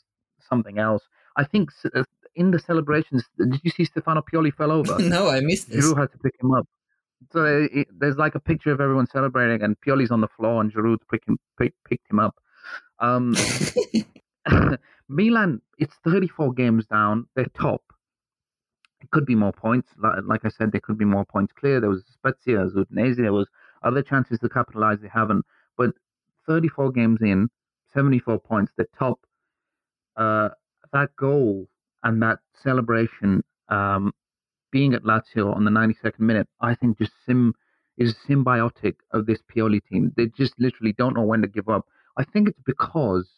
something 0.47 0.77
else. 0.77 1.01
I 1.35 1.43
think 1.45 1.69
uh, 1.95 2.03
in 2.35 2.51
the 2.51 2.59
celebrations, 2.59 3.23
did 3.37 3.59
you 3.63 3.71
see 3.71 3.85
Stefano 3.85 4.21
Pioli 4.21 4.53
fell 4.53 4.71
over? 4.71 4.99
no, 4.99 5.29
I 5.29 5.39
missed 5.41 5.69
this. 5.71 5.83
Giroud 5.85 5.97
had 5.99 6.11
to 6.11 6.17
pick 6.19 6.35
him 6.41 6.53
up. 6.53 6.67
So 7.33 7.43
it, 7.45 7.71
it- 7.73 7.87
there's 7.99 8.17
like 8.17 8.35
a 8.35 8.39
picture 8.39 8.71
of 8.71 8.79
everyone 8.79 9.07
celebrating, 9.07 9.63
and 9.63 9.75
Pioli's 9.81 10.11
on 10.11 10.21
the 10.21 10.27
floor, 10.27 10.61
and 10.61 10.71
Giroud 10.71 10.99
pick 11.11 11.27
him, 11.27 11.39
pick, 11.59 11.73
picked 11.89 12.09
him 12.11 12.19
up. 12.19 12.35
Um, 12.99 13.35
Milan, 15.09 15.61
it's 15.77 15.93
34 16.03 16.53
games 16.53 16.85
down. 16.85 17.27
They're 17.35 17.45
top. 17.57 17.81
It 19.05 19.12
could 19.12 19.27
be 19.27 19.35
more 19.35 19.53
points. 19.53 19.89
Like, 20.00 20.24
like 20.25 20.45
I 20.45 20.50
said, 20.50 20.71
there 20.71 20.81
could 20.81 20.97
be 20.97 21.05
more 21.05 21.25
points 21.25 21.53
clear. 21.53 21.79
There 21.79 21.91
was 21.91 22.03
Spezia, 22.12 22.67
there 22.89 23.13
there 23.15 23.31
was 23.33 23.47
other 23.83 24.01
chances 24.01 24.39
to 24.39 24.50
capitalize. 24.50 25.00
They 25.00 25.09
haven't. 25.09 25.45
But 25.77 25.91
34 26.47 26.91
games 26.91 27.21
in, 27.21 27.50
74 27.93 28.39
points. 28.39 28.71
They're 28.75 28.88
top. 28.97 29.19
Uh, 30.17 30.50
that 30.91 31.15
goal 31.17 31.67
and 32.03 32.19
that 32.24 32.39
celebration, 32.63 33.43
um, 33.69 34.12
being 34.71 34.95
at 34.95 35.03
Lazio 35.03 35.55
on 35.55 35.65
the 35.65 35.71
92nd 35.71 36.19
minute, 36.19 36.47
I 36.59 36.74
think 36.74 36.97
just 36.97 37.12
sim 37.27 37.53
is 37.97 38.15
symbiotic 38.27 38.95
of 39.12 39.27
this 39.27 39.39
Pioli 39.43 39.81
team. 39.85 40.13
They 40.17 40.25
just 40.29 40.55
literally 40.57 40.93
don't 40.93 41.15
know 41.15 41.25
when 41.25 41.43
to 41.43 41.47
give 41.47 41.69
up. 41.69 41.85
I 42.17 42.24
think 42.24 42.47
it's 42.47 42.62
because 42.65 43.29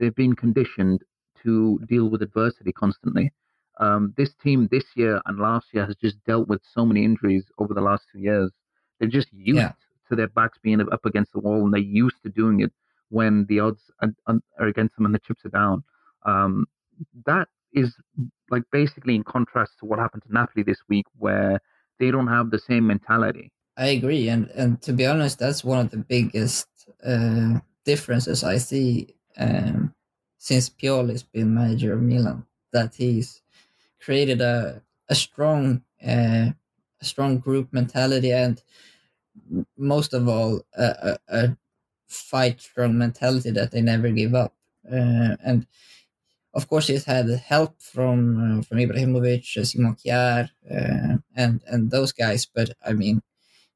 they've 0.00 0.16
been 0.16 0.34
conditioned 0.34 1.04
to 1.44 1.78
deal 1.88 2.10
with 2.10 2.22
adversity 2.22 2.72
constantly. 2.72 3.32
Um, 3.80 4.02
this 4.16 4.32
team 4.44 4.68
this 4.70 4.84
year 4.94 5.20
and 5.26 5.38
last 5.38 5.66
year 5.72 5.84
has 5.86 5.96
just 5.96 6.22
dealt 6.24 6.46
with 6.48 6.60
so 6.76 6.82
many 6.84 7.02
injuries 7.04 7.44
over 7.58 7.72
the 7.74 7.80
last 7.80 8.04
two 8.12 8.20
years. 8.28 8.50
They're 8.98 9.08
just 9.18 9.32
used 9.32 9.56
Yeah. 9.58 9.72
to 10.08 10.16
their 10.16 10.28
backs 10.28 10.58
being 10.62 10.80
up 10.96 11.04
against 11.06 11.32
the 11.32 11.40
wall, 11.40 11.64
and 11.64 11.72
they're 11.72 11.80
used 12.04 12.20
to 12.24 12.28
doing 12.28 12.60
it 12.60 12.72
when 13.08 13.46
the 13.48 13.58
odds 13.60 13.82
are, 14.02 14.12
are 14.60 14.66
against 14.74 14.94
them 14.96 15.06
and 15.06 15.14
the 15.14 15.18
chips 15.26 15.44
are 15.46 15.54
down. 15.62 15.82
Um, 16.32 16.66
that 17.26 17.48
is 17.72 17.94
like 18.50 18.64
basically 18.70 19.14
in 19.14 19.24
contrast 19.24 19.72
to 19.78 19.86
what 19.86 19.98
happened 19.98 20.24
to 20.26 20.32
Napoli 20.32 20.62
this 20.62 20.82
week, 20.88 21.06
where 21.18 21.60
they 21.98 22.10
don't 22.10 22.26
have 22.36 22.50
the 22.50 22.58
same 22.58 22.86
mentality. 22.86 23.50
I 23.76 23.86
agree, 23.98 24.28
and 24.28 24.50
and 24.60 24.70
to 24.82 24.92
be 24.92 25.06
honest, 25.06 25.38
that's 25.38 25.64
one 25.64 25.78
of 25.84 25.90
the 25.90 26.02
biggest 26.16 26.68
uh, 27.12 27.60
differences 27.84 28.44
I 28.44 28.58
see 28.58 29.14
um, 29.38 29.94
since 30.38 30.68
Pioli's 30.68 31.22
been 31.22 31.54
manager 31.54 31.94
of 31.94 32.02
Milan. 32.02 32.44
That 32.72 32.94
he's 32.94 33.40
created 34.00 34.40
a 34.40 34.82
a 35.08 35.14
strong 35.14 35.82
uh, 36.06 36.50
a 37.02 37.04
strong 37.04 37.38
group 37.38 37.72
mentality, 37.72 38.32
and 38.32 38.62
most 39.76 40.14
of 40.14 40.28
all, 40.28 40.62
a, 40.76 40.84
a, 40.84 41.18
a 41.28 41.56
fight 42.08 42.60
strong 42.60 42.98
mentality 42.98 43.50
that 43.50 43.70
they 43.70 43.80
never 43.80 44.10
give 44.10 44.34
up. 44.34 44.54
Uh, 44.90 45.36
and 45.44 45.66
of 46.54 46.68
course, 46.68 46.88
he's 46.88 47.04
had 47.04 47.28
help 47.30 47.80
from 47.82 48.60
uh, 48.60 48.62
from 48.62 48.78
Ibrahimovic, 48.78 49.44
Simon 49.66 49.96
uh, 50.70 51.18
and 51.36 51.62
and 51.66 51.90
those 51.90 52.12
guys. 52.12 52.46
But 52.46 52.70
I 52.86 52.92
mean, 52.94 53.22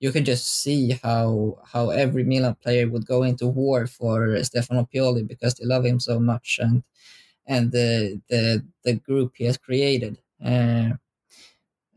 you 0.01 0.13
can 0.13 0.25
just 0.25 0.47
see 0.63 0.93
how 1.03 1.59
how 1.67 1.91
every 1.91 2.25
Milan 2.25 2.57
player 2.63 2.89
would 2.89 3.07
go 3.07 3.23
into 3.25 3.47
war 3.49 3.87
for 3.87 4.43
Stefano 4.45 4.89
Pioli 4.95 5.27
because 5.27 5.55
they 5.55 5.67
love 5.67 5.85
him 5.87 6.01
so 6.01 6.21
much, 6.21 6.59
and 6.63 6.83
and 7.47 7.73
the 7.73 8.21
the 8.29 8.65
the 8.85 8.95
group 8.95 9.33
he 9.37 9.45
has 9.45 9.57
created. 9.59 10.19
Uh, 10.45 10.93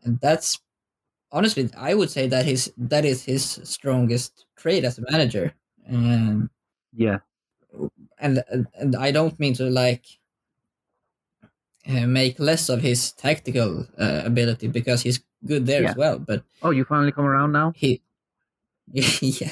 and 0.03 0.19
that's 0.21 0.59
honestly, 1.31 1.69
I 1.77 1.93
would 1.93 2.09
say 2.09 2.27
that 2.27 2.45
his 2.45 2.71
that 2.77 3.05
is 3.05 3.23
his 3.23 3.59
strongest 3.63 4.45
trait 4.57 4.83
as 4.85 4.97
a 4.97 5.03
manager. 5.11 5.53
Um, 5.89 6.49
Yeah, 6.93 7.19
and 8.19 8.43
and- 8.79 8.95
I 8.95 9.11
don't 9.11 9.39
mean 9.39 9.53
to 9.55 9.69
like 9.69 10.05
uh, 11.87 12.07
make 12.07 12.39
less 12.39 12.69
of 12.69 12.81
his 12.81 13.11
tactical 13.13 13.85
uh, 13.97 14.21
ability 14.25 14.67
because 14.67 15.01
he's 15.03 15.19
good 15.45 15.65
there 15.65 15.83
Yeah. 15.83 15.89
as 15.91 15.95
well. 15.95 16.19
But 16.19 16.43
Oh, 16.61 16.71
you 16.71 16.83
finally 16.85 17.11
come 17.11 17.25
around 17.25 17.51
now? 17.53 17.71
he, 17.75 18.01
yeah, 18.91 19.51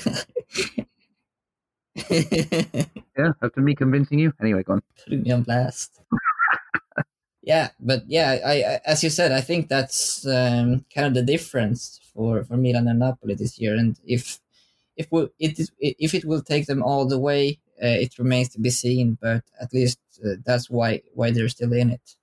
Yeah, 3.17 3.31
after 3.41 3.61
me 3.61 3.75
convincing 3.75 4.19
you? 4.19 4.33
Anyway, 4.41 4.63
go 4.63 4.73
on. 4.73 4.83
putting 5.05 5.23
me 5.23 5.31
on 5.31 5.43
blast. 5.43 6.01
yeah, 7.41 7.69
but 7.79 8.03
yeah, 8.07 8.39
I, 8.45 8.53
I 8.53 8.79
as 8.85 9.03
you 9.05 9.09
said, 9.09 9.31
I 9.31 9.39
think 9.39 9.69
that's 9.69 10.25
um, 10.27 10.83
kind 10.93 11.07
of 11.07 11.13
the 11.13 11.23
difference 11.23 11.99
for 12.13 12.43
for 12.43 12.57
Milan 12.57 12.89
and 12.89 12.99
Napoli 12.99 13.35
this 13.35 13.57
year. 13.57 13.75
And 13.75 13.97
if 14.05 14.39
if 14.97 15.07
we, 15.11 15.29
it 15.39 15.57
is 15.59 15.71
if 15.79 16.13
it 16.13 16.25
will 16.25 16.41
take 16.41 16.65
them 16.67 16.83
all 16.83 17.07
the 17.07 17.17
way, 17.17 17.59
uh, 17.81 17.87
it 17.87 18.19
remains 18.19 18.49
to 18.49 18.59
be 18.59 18.69
seen. 18.69 19.17
But 19.21 19.43
at 19.61 19.73
least 19.73 19.99
uh, 20.25 20.35
that's 20.45 20.69
why 20.69 21.01
why 21.13 21.31
they're 21.31 21.47
still 21.47 21.71
in 21.71 21.91
it. 21.91 22.17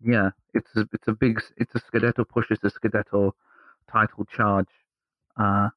Yeah, 0.00 0.30
it's 0.54 0.70
a, 0.76 0.88
it's 0.92 1.08
a 1.08 1.12
big, 1.12 1.42
it's 1.56 1.74
a 1.74 1.80
Scudetto 1.80 2.26
push, 2.26 2.46
it's 2.50 2.64
a 2.64 2.70
Scudetto 2.70 3.32
title 3.90 4.24
charge, 4.26 4.68
uh, 5.36 5.68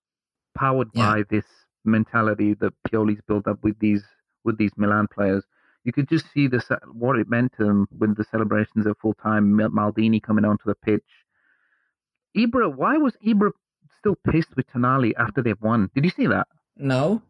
powered 0.55 0.89
Yeah. 0.93 1.11
by 1.11 1.23
this 1.29 1.45
mentality 1.85 2.53
that 2.55 2.73
Pioli's 2.87 3.21
built 3.27 3.47
up 3.47 3.63
with 3.63 3.77
these 3.79 4.03
with 4.43 4.57
these 4.57 4.71
Milan 4.77 5.07
players. 5.13 5.43
You 5.83 5.91
could 5.91 6.07
just 6.07 6.25
see 6.33 6.47
the 6.47 6.61
what 6.93 7.17
it 7.17 7.29
meant 7.29 7.53
to 7.57 7.65
them 7.65 7.87
with 7.97 8.15
the 8.15 8.23
celebrations 8.23 8.87
at 8.87 8.97
full 8.99 9.15
time. 9.15 9.53
Maldini 9.53 10.21
coming 10.21 10.45
onto 10.45 10.65
the 10.65 10.75
pitch. 10.75 11.03
Ibra, 12.37 12.73
why 12.73 12.97
was 12.97 13.15
Ibra 13.25 13.51
still 13.99 14.15
pissed 14.29 14.55
with 14.55 14.65
Tonali 14.67 15.13
after 15.17 15.41
they've 15.41 15.61
won? 15.61 15.89
Did 15.93 16.05
you 16.05 16.09
see 16.09 16.27
that? 16.27 16.47
No, 16.77 17.21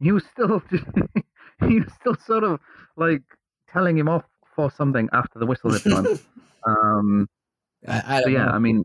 he 0.00 0.12
was 0.12 0.24
still 0.32 0.62
he 1.68 1.80
was 1.80 1.92
still 2.00 2.16
sort 2.26 2.44
of 2.44 2.60
like 2.96 3.22
telling 3.72 3.96
him 3.98 4.08
off 4.08 4.24
for 4.54 4.70
something 4.70 5.08
after 5.12 5.38
the 5.38 5.46
whistle 5.46 5.72
had 5.72 5.84
gone. 5.84 6.18
um, 6.66 7.28
I, 7.86 8.22
I 8.24 8.28
yeah, 8.28 8.46
know. 8.46 8.52
I 8.52 8.58
mean, 8.58 8.84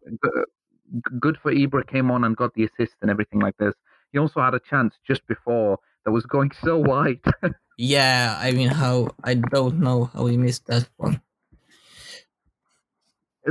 good 1.19 1.37
for 1.41 1.51
Ibra 1.51 1.87
came 1.87 2.11
on 2.11 2.23
and 2.23 2.35
got 2.35 2.53
the 2.53 2.65
assist 2.65 2.95
and 3.01 3.09
everything 3.09 3.39
like 3.39 3.57
this. 3.57 3.73
He 4.11 4.19
also 4.19 4.41
had 4.41 4.53
a 4.53 4.59
chance 4.59 4.95
just 5.07 5.25
before 5.27 5.79
that 6.05 6.11
was 6.11 6.25
going 6.25 6.51
so 6.63 6.77
wide. 6.77 7.21
Yeah, 7.83 8.37
I 8.39 8.51
mean, 8.51 8.67
how 8.69 9.09
I 9.23 9.33
don't 9.33 9.79
know 9.79 10.11
how 10.13 10.27
he 10.27 10.37
missed 10.37 10.67
that 10.67 10.87
one. 10.97 11.19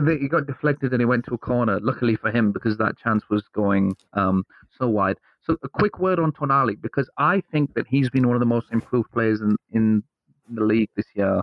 he 0.06 0.28
got 0.28 0.46
deflected 0.46 0.92
and 0.92 1.00
he 1.00 1.04
went 1.04 1.24
to 1.24 1.34
a 1.34 1.38
corner. 1.38 1.80
Luckily 1.80 2.14
for 2.14 2.30
him, 2.30 2.52
because 2.52 2.76
that 2.78 2.96
chance 2.96 3.24
was 3.28 3.42
going 3.52 3.96
um, 4.12 4.44
so 4.78 4.86
wide. 4.88 5.16
So 5.42 5.56
a 5.64 5.68
quick 5.68 5.98
word 5.98 6.20
on 6.20 6.30
Tonali, 6.30 6.80
because 6.80 7.10
I 7.18 7.42
think 7.50 7.74
that 7.74 7.88
he's 7.88 8.08
been 8.08 8.28
one 8.28 8.36
of 8.36 8.40
the 8.40 8.46
most 8.46 8.68
improved 8.70 9.10
players 9.10 9.40
in, 9.40 9.56
in 9.72 10.04
the 10.48 10.62
league 10.62 10.90
this 10.94 11.06
year. 11.14 11.40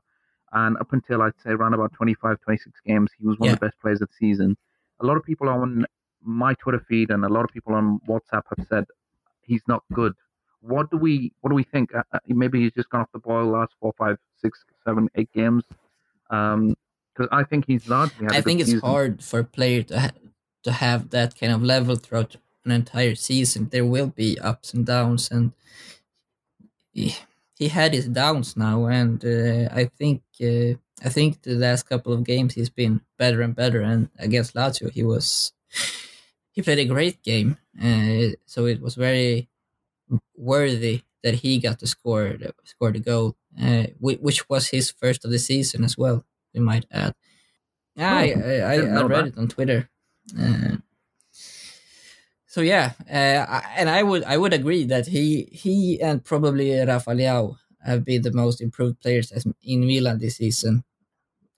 And 0.54 0.78
up 0.78 0.94
until 0.94 1.22
I'd 1.22 1.34
say 1.44 1.50
around 1.50 1.74
about 1.74 1.92
25, 1.92 2.40
26 2.40 2.80
games, 2.86 3.12
he 3.20 3.28
was 3.28 3.38
one 3.38 3.50
of 3.50 3.60
the 3.60 3.66
best 3.66 3.82
players 3.82 4.02
of 4.02 4.08
the 4.08 4.28
season. 4.28 4.56
A 5.02 5.06
lot 5.06 5.18
of 5.18 5.24
people 5.24 5.50
on 5.50 5.86
my 6.24 6.54
Twitter 6.54 6.82
feed 6.88 7.10
and 7.10 7.26
a 7.26 7.30
lot 7.30 7.44
of 7.44 7.52
people 7.52 7.74
on 7.74 8.00
WhatsApp 8.08 8.44
have 8.56 8.66
said 8.70 8.86
he's 9.48 9.63
not 9.68 9.84
good. 9.94 10.13
What 10.62 10.92
do 10.92 10.98
we 10.98 11.32
what 11.42 11.50
do 11.50 11.56
we 11.56 11.63
think? 11.63 11.94
Uh, 11.96 12.04
uh, 12.12 12.20
maybe 12.27 12.62
he's 12.62 12.74
just 12.74 12.89
gone 12.89 13.01
off 13.01 13.12
the 13.13 13.20
boil 13.20 13.46
last 13.48 13.74
four, 13.80 13.94
five, 13.98 14.18
six, 14.42 14.63
seven, 14.86 15.10
eight 15.16 15.32
games. 15.34 15.63
Um, 16.30 16.75
because 17.18 17.30
I 17.32 17.44
think 17.44 17.66
he's 17.68 17.89
largely. 17.89 18.27
I 18.30 18.42
think 18.42 18.60
it's 18.60 18.70
season. 18.70 18.88
hard 18.88 19.24
for 19.24 19.39
a 19.39 19.44
player 19.44 19.84
to 19.84 20.00
ha- 20.00 20.12
to 20.63 20.72
have 20.72 21.10
that 21.10 21.39
kind 21.39 21.51
of 21.51 21.63
level 21.63 21.96
throughout 21.96 22.36
an 22.66 22.72
entire 22.72 23.16
season. 23.16 23.70
There 23.70 23.86
will 23.86 24.08
be 24.08 24.39
ups 24.39 24.74
and 24.74 24.86
downs, 24.86 25.32
and 25.32 25.54
he, 26.92 27.16
he 27.56 27.70
had 27.70 27.94
his 27.94 28.08
downs 28.08 28.56
now. 28.56 28.86
And 28.86 29.24
uh, 29.25 29.70
I 29.74 29.86
think 29.86 30.22
uh, 30.42 30.77
I 31.04 31.10
think 31.10 31.42
the 31.42 31.56
last 31.56 31.84
couple 31.84 32.13
of 32.13 32.24
games 32.24 32.54
he's 32.54 32.70
been 32.70 33.01
better 33.18 33.42
and 33.42 33.56
better. 33.56 33.82
And 33.82 34.10
against 34.20 34.54
Lazio, 34.54 34.92
he 34.92 35.04
was 35.04 35.54
he 36.58 36.64
played 36.66 36.80
a 36.82 36.90
great 36.90 37.22
game. 37.22 37.58
Uh, 37.78 38.34
so 38.50 38.66
it 38.66 38.82
was 38.82 38.96
very 38.98 39.50
worthy 40.38 41.04
that 41.24 41.36
he 41.36 41.60
got 41.60 41.80
to 41.80 41.88
score 41.88 42.38
score 42.66 42.92
the 42.92 43.00
goal, 43.00 43.36
uh, 43.62 43.86
which 44.00 44.50
was 44.50 44.70
his 44.70 44.92
first 44.92 45.26
of 45.26 45.32
the 45.32 45.40
season 45.40 45.84
as 45.84 45.98
well. 45.98 46.26
We 46.54 46.62
might 46.62 46.86
add. 46.92 47.14
Yeah, 47.96 48.16
I, 48.16 48.26
Oh, 48.34 48.42
I, 48.42 48.56
I, 48.74 48.78
didn't 48.78 48.98
I 48.98 49.04
read 49.04 49.26
that. 49.26 49.28
it 49.28 49.38
on 49.38 49.48
Twitter. 49.48 49.90
Uh, 50.40 50.78
so 52.46 52.62
yeah, 52.62 52.94
uh, 53.10 53.62
and 53.76 53.90
I 53.90 54.04
would 54.04 54.24
I 54.24 54.38
would 54.38 54.54
agree 54.54 54.86
that 54.86 55.08
he 55.08 55.50
he 55.52 56.02
and 56.02 56.24
probably 56.24 56.72
Rafa 56.80 57.12
Leao 57.12 57.58
have 57.84 58.06
been 58.06 58.22
the 58.22 58.32
most 58.32 58.62
improved 58.62 59.00
players 59.02 59.32
as- 59.32 59.46
in 59.64 59.82
Milan 59.82 60.20
this 60.20 60.38
season. 60.38 60.84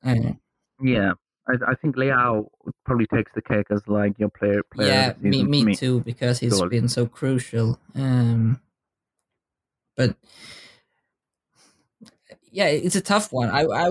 Uh, 0.03 0.33
Yeah, 0.81 1.13
I, 1.49 1.71
I 1.71 1.75
think 1.75 1.95
Leao 1.95 2.47
probably 2.85 3.07
takes 3.07 3.31
the 3.33 3.41
cake 3.41 3.67
as 3.71 3.81
like 3.87 4.17
your 4.19 4.29
player. 4.29 4.61
player 4.73 4.89
yeah, 4.89 5.13
me, 5.21 5.43
me, 5.43 5.63
me. 5.63 5.75
too, 5.75 6.01
because 6.01 6.39
he's 6.39 6.61
been 6.61 6.87
so 6.87 7.05
crucial. 7.05 7.79
Um, 7.95 8.61
but 9.97 10.15
yeah, 12.51 12.67
it's 12.67 12.95
a 12.95 13.01
tough 13.01 13.33
one. 13.33 13.49
I, 13.49 13.63
I 13.63 13.87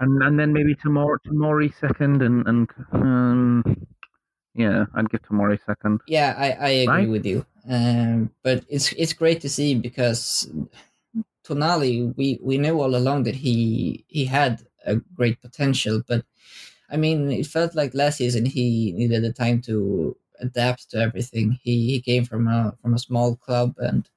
And 0.00 0.22
and 0.22 0.38
then 0.38 0.52
maybe 0.52 0.74
tomorrow 0.74 1.18
Tomori 1.26 1.72
second 1.80 2.22
and 2.22 2.46
and 2.46 2.68
um, 2.92 3.86
yeah, 4.54 4.86
I'd 4.94 5.10
give 5.10 5.22
Tomori 5.22 5.58
second. 5.64 6.00
yeah, 6.06 6.34
I, 6.36 6.52
I 6.52 6.68
agree 6.70 7.06
Right? 7.06 7.10
with 7.10 7.26
you. 7.26 7.46
Um, 7.68 8.30
but 8.42 8.64
it's 8.68 8.92
it's 8.92 9.12
great 9.12 9.40
to 9.42 9.48
see 9.48 9.74
because 9.74 10.50
Tonali, 11.44 12.14
we 12.16 12.38
we 12.42 12.58
knew 12.58 12.80
all 12.80 12.96
along 12.96 13.24
that 13.24 13.34
he 13.36 14.04
he 14.08 14.24
had 14.24 14.62
a 14.86 14.96
great 15.14 15.40
potential, 15.40 16.02
but 16.06 16.24
I 16.90 16.96
mean, 16.96 17.30
it 17.30 17.46
felt 17.46 17.74
like 17.74 17.94
last 17.94 18.18
season 18.18 18.44
he 18.46 18.92
needed 18.92 19.22
the 19.22 19.32
time 19.32 19.60
to 19.62 20.16
adapt 20.40 20.90
to 20.90 20.98
everything. 20.98 21.58
He 21.62 21.86
he 21.92 22.00
came 22.00 22.24
from 22.24 22.48
a 22.48 22.76
from 22.82 22.94
a 22.94 22.98
small 22.98 23.36
club 23.36 23.74
and 23.78 24.08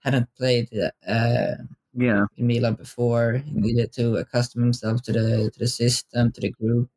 hadn't 0.00 0.28
played 0.36 0.68
uh, 1.06 1.54
Yeah, 1.94 2.26
in 2.36 2.46
Milan 2.46 2.74
before. 2.74 3.34
He 3.44 3.52
needed 3.52 3.92
to 3.94 4.16
accustom 4.16 4.62
himself 4.62 5.02
to 5.02 5.12
the 5.12 5.50
to 5.52 5.58
the 5.58 5.68
system, 5.68 6.32
to 6.32 6.40
the 6.40 6.50
group. 6.50 6.88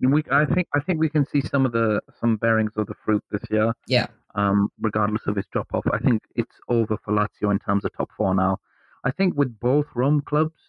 we 0.00 0.22
I 0.30 0.44
think 0.46 0.68
I 0.74 0.80
think 0.80 1.00
we 1.00 1.08
can 1.08 1.26
see 1.26 1.40
some 1.40 1.66
of 1.66 1.72
the 1.72 2.00
some 2.20 2.36
bearings 2.36 2.72
of 2.76 2.86
the 2.86 2.94
fruit 3.04 3.22
this 3.30 3.42
year. 3.50 3.72
Yeah, 3.86 4.06
um, 4.34 4.68
regardless 4.80 5.22
of 5.26 5.36
his 5.36 5.46
drop 5.52 5.68
off. 5.74 5.84
I 5.92 5.98
think 5.98 6.22
it's 6.36 6.56
over 6.68 6.96
for 7.04 7.12
Lazio 7.12 7.50
in 7.50 7.58
terms 7.58 7.84
of 7.84 7.92
top 7.96 8.10
four 8.16 8.34
now. 8.34 8.58
I 9.04 9.10
think 9.10 9.36
with 9.36 9.58
both 9.60 9.86
Rome 9.94 10.20
clubs, 10.22 10.60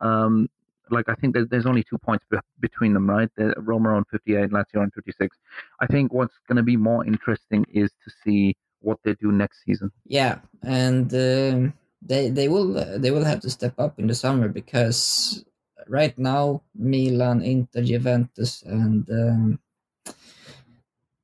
um, 0.00 0.48
like 0.92 1.08
I 1.08 1.14
think 1.14 1.34
there's, 1.34 1.66
only 1.66 1.82
two 1.82 1.98
points 1.98 2.24
be- 2.30 2.38
between 2.60 2.92
them, 2.92 3.08
right? 3.08 3.30
The, 3.36 3.54
Roma 3.56 3.94
on 3.94 4.04
58, 4.10 4.50
Lazio 4.50 4.80
on 4.80 4.90
56. 4.90 5.36
I 5.80 5.86
think 5.86 6.12
what's 6.12 6.34
going 6.48 6.56
to 6.56 6.62
be 6.62 6.76
more 6.76 7.04
interesting 7.04 7.64
is 7.68 7.90
to 8.04 8.10
see 8.22 8.56
what 8.80 8.98
they 9.04 9.14
do 9.14 9.32
next 9.32 9.64
season. 9.64 9.90
yeah, 10.04 10.38
and 10.62 11.12
um, 11.14 11.72
they 12.02 12.28
they 12.30 12.48
will 12.48 12.76
uh, 12.76 12.98
they 12.98 13.10
will 13.10 13.24
have 13.24 13.40
to 13.40 13.50
step 13.50 13.74
up 13.78 13.98
in 13.98 14.06
the 14.08 14.14
summer 14.14 14.48
because 14.48 15.44
right 15.88 16.16
now 16.18 16.62
Milan, 16.74 17.42
Inter, 17.42 17.82
Juventus, 17.82 18.62
and 18.62 19.08
um, 19.10 19.58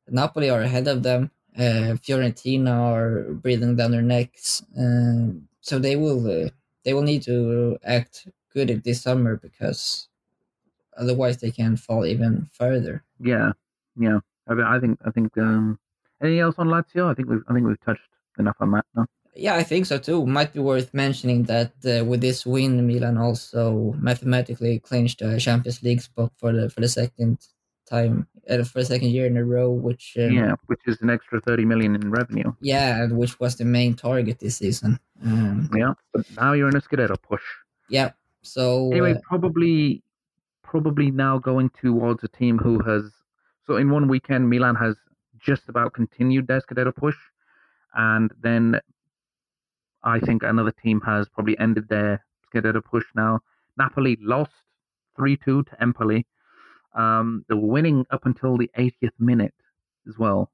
Napoli 0.09 0.51
are 0.51 0.63
ahead 0.63 0.89
of 0.89 1.03
them. 1.03 1.31
Uh, 1.57 1.99
Fiorentina 1.99 2.71
are 2.71 3.33
breathing 3.33 3.75
down 3.75 3.91
their 3.91 4.03
necks, 4.03 4.63
um, 4.79 5.49
so 5.61 5.79
they 5.79 5.97
will 5.97 6.47
uh, 6.47 6.49
they 6.85 6.95
will 6.95 7.03
need 7.03 7.23
to 7.23 7.77
act 7.85 8.29
good 8.59 8.83
this 8.85 9.03
summer 9.03 9.37
because 9.37 10.09
otherwise 10.97 11.37
they 11.38 11.50
can 11.50 11.77
fall 11.77 12.05
even 12.07 12.47
further. 12.53 13.05
Yeah, 13.21 13.53
yeah. 13.97 14.19
I, 14.49 14.55
mean, 14.55 14.67
I 14.75 14.79
think 14.81 14.99
I 15.07 15.11
think. 15.11 15.37
Um, 15.38 15.79
anything 16.23 16.41
else 16.41 16.57
on 16.59 16.69
Lazio? 16.69 17.05
I 17.11 17.15
think 17.15 17.29
we've 17.31 17.45
I 17.49 17.55
think 17.55 17.67
we've 17.67 17.85
touched 17.88 18.09
enough 18.38 18.57
on 18.61 18.71
that. 18.73 18.85
No? 18.97 19.05
Yeah, 19.35 19.55
I 19.55 19.62
think 19.62 19.87
so 19.87 19.99
too. 19.99 20.27
Might 20.27 20.53
be 20.53 20.61
worth 20.61 20.91
mentioning 20.93 21.45
that 21.45 21.73
uh, 21.87 22.05
with 22.05 22.21
this 22.21 22.45
win, 22.45 22.87
Milan 22.87 23.17
also 23.19 23.95
mathematically 24.11 24.81
clinched 24.81 25.23
a 25.23 25.38
Champions 25.38 25.83
League 25.83 26.00
spot 26.00 26.33
for 26.41 26.50
the 26.53 26.69
for 26.71 26.81
the 26.81 26.88
second 26.88 27.38
time 27.88 28.27
uh, 28.50 28.65
for 28.65 28.81
the 28.81 28.85
second 28.85 29.11
year 29.17 29.27
in 29.27 29.37
a 29.37 29.45
row, 29.45 29.71
which 29.71 30.17
um, 30.19 30.33
Yeah, 30.33 30.55
which 30.67 30.81
is 30.87 30.97
an 31.03 31.11
extra 31.11 31.41
30 31.41 31.65
million 31.67 31.95
in 31.95 32.11
revenue. 32.11 32.50
yeah, 32.61 33.07
which 33.07 33.38
was 33.41 33.57
the 33.57 33.65
main 33.65 33.95
target 33.95 34.38
this 34.41 34.57
season. 34.57 34.99
Um, 35.25 35.71
Yeah, 35.81 35.93
but 36.12 36.25
now 36.37 36.53
you're 36.55 36.69
in 36.73 36.77
a 36.77 36.81
Scudetto 36.81 37.17
push. 37.23 37.45
yeah, 37.88 38.11
so 38.49 38.90
anyway, 38.93 39.12
uh, 39.14 39.21
probably 39.23 40.02
probably 40.62 41.11
now 41.11 41.38
going 41.38 41.71
towards 41.71 42.23
a 42.25 42.28
team 42.28 42.58
who 42.58 42.78
has 42.80 43.11
so 43.67 43.76
in 43.76 43.91
one 43.91 44.08
weekend 44.08 44.49
Milan 44.49 44.75
has 44.76 44.97
just 45.39 45.69
about 45.69 45.93
continued 45.93 46.47
their 46.47 46.61
Scudetto 46.61 46.95
push, 46.95 47.17
and 47.95 48.30
then 48.41 48.80
I 50.02 50.21
think 50.21 50.43
another 50.43 50.73
team 50.73 51.00
has 51.02 51.28
probably 51.28 51.58
ended 51.58 51.89
their 51.89 52.25
Scudetto 52.52 52.84
push 52.84 53.04
now. 53.15 53.41
Napoli 53.76 54.19
lost 54.21 54.52
three 55.17 55.37
two 55.37 55.63
to 55.65 55.82
Empoli. 55.82 56.26
Um, 56.95 57.45
they 57.49 57.54
were 57.54 57.67
winning 57.67 58.06
up 58.11 58.26
until 58.26 58.56
the 58.56 58.71
80th 58.76 59.13
minute 59.19 59.54
as 60.08 60.19
well. 60.19 60.50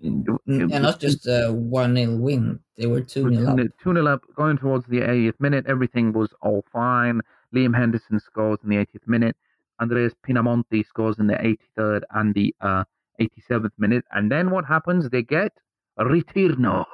And 0.00 0.70
not 0.70 1.00
just 1.00 1.26
a 1.26 1.50
one 1.52 1.96
0 1.96 2.16
win; 2.16 2.60
they 2.76 2.86
were 2.86 3.00
two 3.00 3.32
0 3.32 3.52
up. 3.52 3.58
2 3.82 3.94
0 3.94 4.06
up, 4.06 4.22
going 4.34 4.58
towards 4.58 4.86
the 4.86 5.00
80th 5.00 5.40
minute. 5.40 5.64
Everything 5.66 6.12
was 6.12 6.30
all 6.42 6.64
fine. 6.72 7.20
Liam 7.54 7.74
Henderson 7.76 8.20
scores 8.20 8.58
in 8.62 8.70
the 8.70 8.76
80th 8.76 9.06
minute. 9.06 9.36
Andreas 9.80 10.14
Pinamonti 10.26 10.84
scores 10.86 11.18
in 11.18 11.26
the 11.26 11.34
83rd 11.78 12.02
and 12.10 12.34
the 12.34 12.54
uh, 12.60 12.84
87th 13.20 13.70
minute. 13.78 14.04
And 14.10 14.30
then 14.30 14.50
what 14.50 14.64
happens? 14.64 15.08
They 15.10 15.22
get 15.22 15.52
Ritirno. 15.98 16.84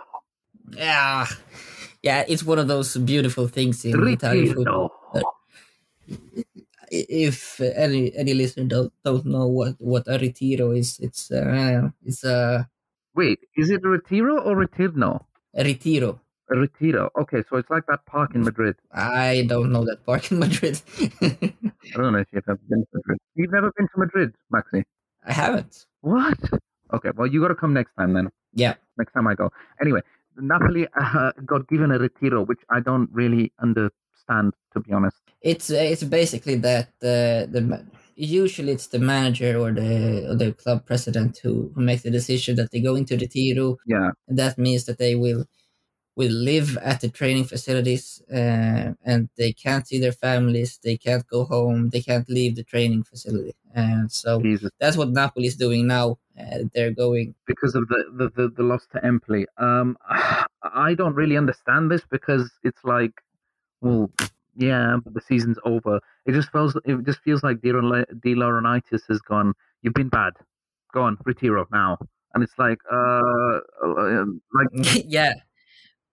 Yeah, 0.70 1.26
yeah, 2.02 2.24
it's 2.28 2.44
one 2.44 2.58
of 2.58 2.68
those 2.68 2.96
beautiful 2.96 3.48
things 3.48 3.84
in 3.84 4.08
Italian 4.08 4.54
football. 4.54 4.92
If 6.90 7.60
any 7.60 8.14
any 8.14 8.34
listener 8.34 8.64
don't, 8.64 8.92
don't 9.04 9.24
know 9.24 9.46
what 9.46 9.74
what 9.78 10.04
a 10.06 10.18
retiro 10.18 10.72
is 10.72 10.98
it's 11.00 11.30
uh, 11.30 11.88
it's 12.04 12.22
a, 12.22 12.68
Wait, 13.14 13.40
is 13.56 13.70
it 13.70 13.82
Retiro 13.84 14.40
or 14.42 14.56
Ritirno? 14.56 15.24
a 15.54 15.64
retiro 15.64 16.20
Retiro. 16.48 17.10
Okay, 17.20 17.42
so 17.48 17.56
it's 17.56 17.68
like 17.70 17.84
that 17.88 18.04
park 18.06 18.34
in 18.34 18.42
Madrid. 18.42 18.74
i 18.92 19.44
don't 19.48 19.70
know 19.72 19.84
that 19.84 20.04
park 20.04 20.30
in 20.30 20.38
madrid 20.38 20.80
I 21.22 21.96
don't 21.96 22.12
know 22.12 22.18
if 22.20 22.28
you've 22.32 22.44
ever 22.48 22.58
been 22.68 22.80
to 22.80 22.86
Madrid. 22.94 23.18
You've 23.34 23.52
never 23.52 23.70
been 23.76 23.86
to 23.86 23.98
Madrid, 23.98 24.34
Maxi? 24.54 24.82
i 25.26 25.32
haven't 25.32 25.86
What? 26.00 26.38
Okay, 26.94 27.10
well, 27.16 27.26
you 27.26 27.40
got 27.40 27.48
to 27.48 27.54
come 27.54 27.72
next 27.74 27.92
time 27.98 28.12
then. 28.14 28.28
yeah 28.54 28.74
next 28.98 29.12
time 29.14 29.26
I 29.26 29.34
go. 29.34 29.50
Anyway, 29.80 30.00
Napoli 30.36 30.86
uh, 31.00 31.32
got 31.46 31.68
given 31.68 31.90
a 31.90 31.98
retiro, 31.98 32.44
which 32.44 32.60
I 32.70 32.80
don't 32.80 33.08
really 33.12 33.52
understand, 34.28 34.54
to 34.72 34.80
be 34.80 34.92
honest. 34.92 35.16
it's 35.40 35.70
it's 35.70 36.04
basically 36.04 36.56
that 36.56 36.88
uh, 37.02 37.46
the 37.50 37.84
usually 38.14 38.72
it's 38.72 38.88
the 38.88 38.98
manager 38.98 39.58
or 39.58 39.72
the 39.72 40.28
or 40.30 40.36
the 40.36 40.52
club 40.52 40.86
president 40.86 41.38
who, 41.42 41.70
who 41.74 41.80
makes 41.82 42.02
the 42.02 42.10
decision 42.10 42.56
that 42.56 42.70
they 42.70 42.80
go 42.80 42.94
into 42.94 43.16
retiro 43.16 43.78
Yeah, 43.86 44.10
and 44.28 44.38
that 44.38 44.58
means 44.58 44.84
that 44.84 44.98
they 44.98 45.14
will 45.14 45.44
will 46.14 46.30
live 46.30 46.76
at 46.78 47.00
the 47.00 47.08
training 47.08 47.44
facilities 47.44 48.22
uh, 48.30 48.92
and 49.04 49.30
they 49.38 49.52
can't 49.52 49.86
see 49.86 49.98
their 49.98 50.12
families 50.12 50.78
they 50.84 50.96
can't 50.96 51.26
go 51.26 51.44
home 51.44 51.88
they 51.88 52.02
can't 52.02 52.28
leave 52.28 52.54
the 52.54 52.62
training 52.62 53.02
facility 53.02 53.54
and 53.74 54.12
so 54.12 54.38
Jesus. 54.42 54.70
that's 54.78 54.96
what 54.98 55.08
napoli 55.08 55.46
is 55.46 55.56
doing 55.56 55.86
now 55.86 56.18
uh, 56.38 56.58
they're 56.74 56.90
going 56.92 57.34
Because 57.46 57.74
of 57.74 57.88
the, 57.88 58.04
the, 58.18 58.28
the, 58.36 58.48
the 58.48 58.62
loss 58.62 58.86
to 58.92 59.04
Empoli. 59.04 59.46
Um, 59.58 59.96
I 60.88 60.94
don't 60.94 61.14
really 61.14 61.36
understand 61.36 61.90
this 61.90 62.02
because 62.10 62.50
it's 62.62 62.82
like, 62.84 63.12
well, 63.82 64.10
yeah, 64.56 64.96
but 65.04 65.14
the 65.14 65.20
season's 65.20 65.58
over. 65.64 66.00
It 66.26 66.32
just 66.32 66.50
feels 66.50 66.76
it 66.84 67.04
just 67.04 67.20
feels 67.20 67.42
like 67.42 67.60
De 67.60 67.72
Laur- 67.72 68.06
De 68.20 68.34
Laurentiis 68.34 69.02
has 69.08 69.20
gone. 69.20 69.52
You've 69.82 69.94
been 69.94 70.08
bad. 70.08 70.32
Go 70.94 71.02
on, 71.02 71.18
retiro 71.24 71.66
now. 71.72 71.98
And 72.34 72.42
it's 72.42 72.54
like, 72.58 72.78
uh, 72.90 73.60
uh, 73.84 74.24
like, 74.54 75.04
yeah 75.06 75.34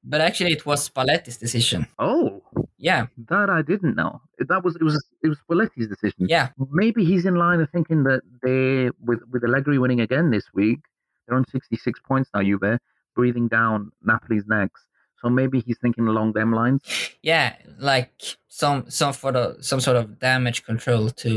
but 0.03 0.21
actually 0.21 0.51
it 0.51 0.65
was 0.65 0.89
spalletti's 0.89 1.37
decision 1.37 1.85
oh, 1.99 2.41
yeah 2.77 3.07
that 3.27 3.49
I 3.49 3.61
didn't 3.61 3.95
know. 3.95 4.21
That 4.39 4.63
was 4.63 4.75
it 4.75 4.83
was 4.83 4.95
it 5.23 5.27
was 5.27 5.37
Spalletti's 5.49 5.87
decision. 5.87 6.27
yeah 6.29 6.49
maybe 6.71 7.03
he's 7.03 7.25
in 7.25 7.35
line 7.35 7.59
of 7.59 7.69
thinking 7.69 8.03
that 8.03 8.21
they 8.41 8.89
with 9.03 9.19
with 9.31 9.43
Allegri 9.43 9.77
winning 9.77 9.99
again 9.99 10.31
this 10.31 10.45
week, 10.53 10.79
they're 11.27 11.37
on 11.37 11.45
sixty 11.49 11.75
six 11.75 11.99
points 11.99 12.29
now. 12.33 12.41
Juve 12.41 12.79
breathing 13.15 13.47
down 13.49 13.91
Napoli's 14.01 14.45
necks. 14.47 14.85
So 15.21 15.29
maybe 15.29 15.59
he's 15.61 15.77
thinking 15.79 16.07
along 16.07 16.33
them 16.33 16.51
lines. 16.53 16.81
yeah 17.21 17.55
like 17.77 18.11
some 18.47 18.85
some 18.89 19.13
sort 19.13 19.35
of 19.35 19.63
some 19.63 19.79
sort 19.79 19.97
of 19.97 20.19
damage 20.19 20.63
control 20.63 21.09
to 21.23 21.31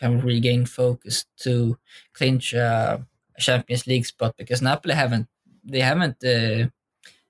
kind 0.00 0.14
of 0.14 0.24
regain 0.24 0.64
focus 0.66 1.24
to 1.44 1.78
clinch 2.12 2.54
uh, 2.54 2.98
a 3.36 3.40
champions 3.40 3.86
league 3.86 4.06
spot 4.06 4.34
because 4.36 4.62
napoli 4.62 4.94
haven't 4.94 5.28
they 5.64 5.80
haven't 5.80 6.18
uh, 6.24 6.66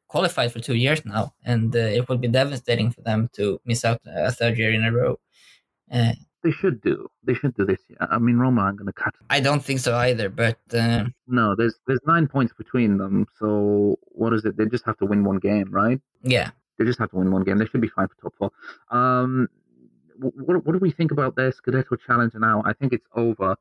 qualified 0.09 0.53
for 0.53 0.61
two 0.61 0.75
years 0.75 1.05
now 1.05 1.35
and 1.45 1.75
uh, 1.77 1.79
it 1.99 2.09
would 2.09 2.21
be 2.21 2.29
devastating 2.29 2.91
for 2.91 3.03
them 3.03 3.29
to 3.33 3.61
miss 3.65 3.85
out 3.85 4.01
a 4.07 4.33
third 4.33 4.57
year 4.59 4.73
in 4.73 4.85
a 4.85 4.93
row 4.93 5.19
uh, 5.93 6.13
They 6.45 6.51
should 6.53 6.81
do. 6.81 7.09
They 7.25 7.35
should 7.35 7.55
do 7.55 7.65
this. 7.65 7.81
I 8.01 8.19
mean, 8.19 8.37
Roma 8.39 8.61
aren't 8.63 8.79
going 8.79 8.87
to 8.87 8.93
cut. 8.93 9.15
i 9.31 9.41
don't 9.41 9.63
think 9.65 9.81
so 9.81 9.93
either 9.97 10.29
but 10.29 10.59
uh, 10.73 11.05
No, 11.27 11.55
there's 11.57 11.75
there's 11.87 12.01
nine 12.07 12.27
points 12.29 12.53
between 12.63 12.99
them. 12.99 13.27
So 13.41 13.99
what 14.21 14.33
is 14.33 14.45
it? 14.45 14.57
They 14.57 14.67
just 14.67 14.85
have 14.87 14.97
to 14.99 15.07
win 15.07 15.25
one 15.25 15.39
game, 15.39 15.69
right? 15.83 16.01
yeah 16.23 16.51
They 16.79 16.85
just 16.85 17.01
have 17.01 17.11
to 17.11 17.17
win 17.17 17.31
one 17.33 17.45
game. 17.45 17.59
They 17.59 17.67
should 17.67 17.81
be 17.81 17.89
fine 17.99 18.09
for 18.09 18.17
top 18.23 18.35
four. 18.39 18.51
Um, 18.97 19.49
what 20.21 20.65
what 20.65 20.73
do 20.73 20.79
we 20.79 20.91
think 20.91 21.11
about 21.17 21.37
their 21.37 21.51
Scudetto 21.53 21.97
challenge 22.07 22.35
now? 22.35 22.63
I 22.65 22.73
think 22.73 22.93
it's 22.93 23.07
over. 23.15 23.57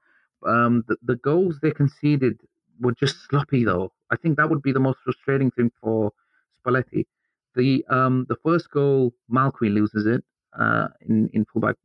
Um, 0.46 0.84
the, 0.88 0.96
the 1.04 1.16
goals 1.16 1.54
they 1.62 1.72
conceded 1.72 2.36
were 2.80 2.94
just 2.94 3.16
sloppy 3.28 3.63
though. 3.66 3.92
I 4.12 4.16
think 4.18 4.38
that 4.38 4.50
would 4.52 4.62
be 4.62 4.72
the 4.72 4.80
most 4.80 5.00
frustrating 5.04 5.50
thing 5.52 5.72
for 5.82 6.12
Spalletti. 6.60 7.06
The 7.56 7.84
um 7.90 8.26
the 8.30 8.38
first 8.46 8.70
goal, 8.72 9.13
Malcuit 9.32 9.74
loses 9.74 10.06
it 10.06 10.24
uh, 10.63 10.88
in 11.08 11.30
in 11.34 11.46
fullback, 11.52 11.76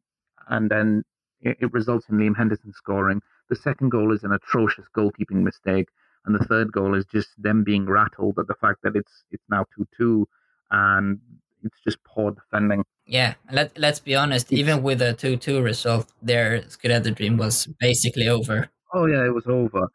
and 0.49 0.71
then 0.71 1.05
it, 1.41 1.59
it 1.61 1.73
results 1.73 2.07
in 2.09 2.19
Liam 2.19 2.37
Henderson 2.37 2.73
scoring. 2.73 3.21
The 3.49 3.57
second 3.57 3.91
goal 3.91 4.13
is 4.13 4.23
an 4.23 4.33
atrocious 4.33 4.87
goalkeeping 4.97 5.43
mistake, 5.43 5.89
and 6.25 6.35
the 6.35 6.45
third 6.45 6.73
goal 6.73 6.95
is 6.95 7.05
just 7.07 7.31
them 7.39 7.65
being 7.65 7.87
rattled 7.87 8.39
at 8.39 8.47
the 8.47 8.55
fact 8.55 8.83
that 8.83 8.97
it's 8.97 9.25
it's 9.31 9.45
now 9.51 9.65
two 9.75 9.87
two, 9.97 10.29
and 10.71 11.19
it's 11.63 11.79
just 11.85 12.03
poor 12.05 12.33
defending. 12.33 12.85
Yeah, 13.07 13.35
let 13.51 13.77
let's 13.79 14.01
be 14.01 14.15
honest. 14.15 14.53
Even 14.53 14.83
with 14.83 15.03
a 15.03 15.13
two 15.13 15.37
two 15.37 15.61
result, 15.61 16.13
their 16.23 16.61
Scudetto 16.63 17.15
dream 17.15 17.37
was 17.37 17.67
basically 17.81 18.29
over. 18.29 18.69
Oh 18.95 19.07
yeah, 19.07 19.25
it 19.25 19.35
was 19.35 19.47
over. 19.47 19.89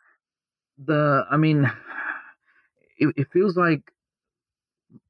The 0.85 1.25
I 1.31 1.37
mean, 1.37 1.65
it, 2.99 3.13
it 3.15 3.27
feels 3.31 3.55
like 3.55 3.81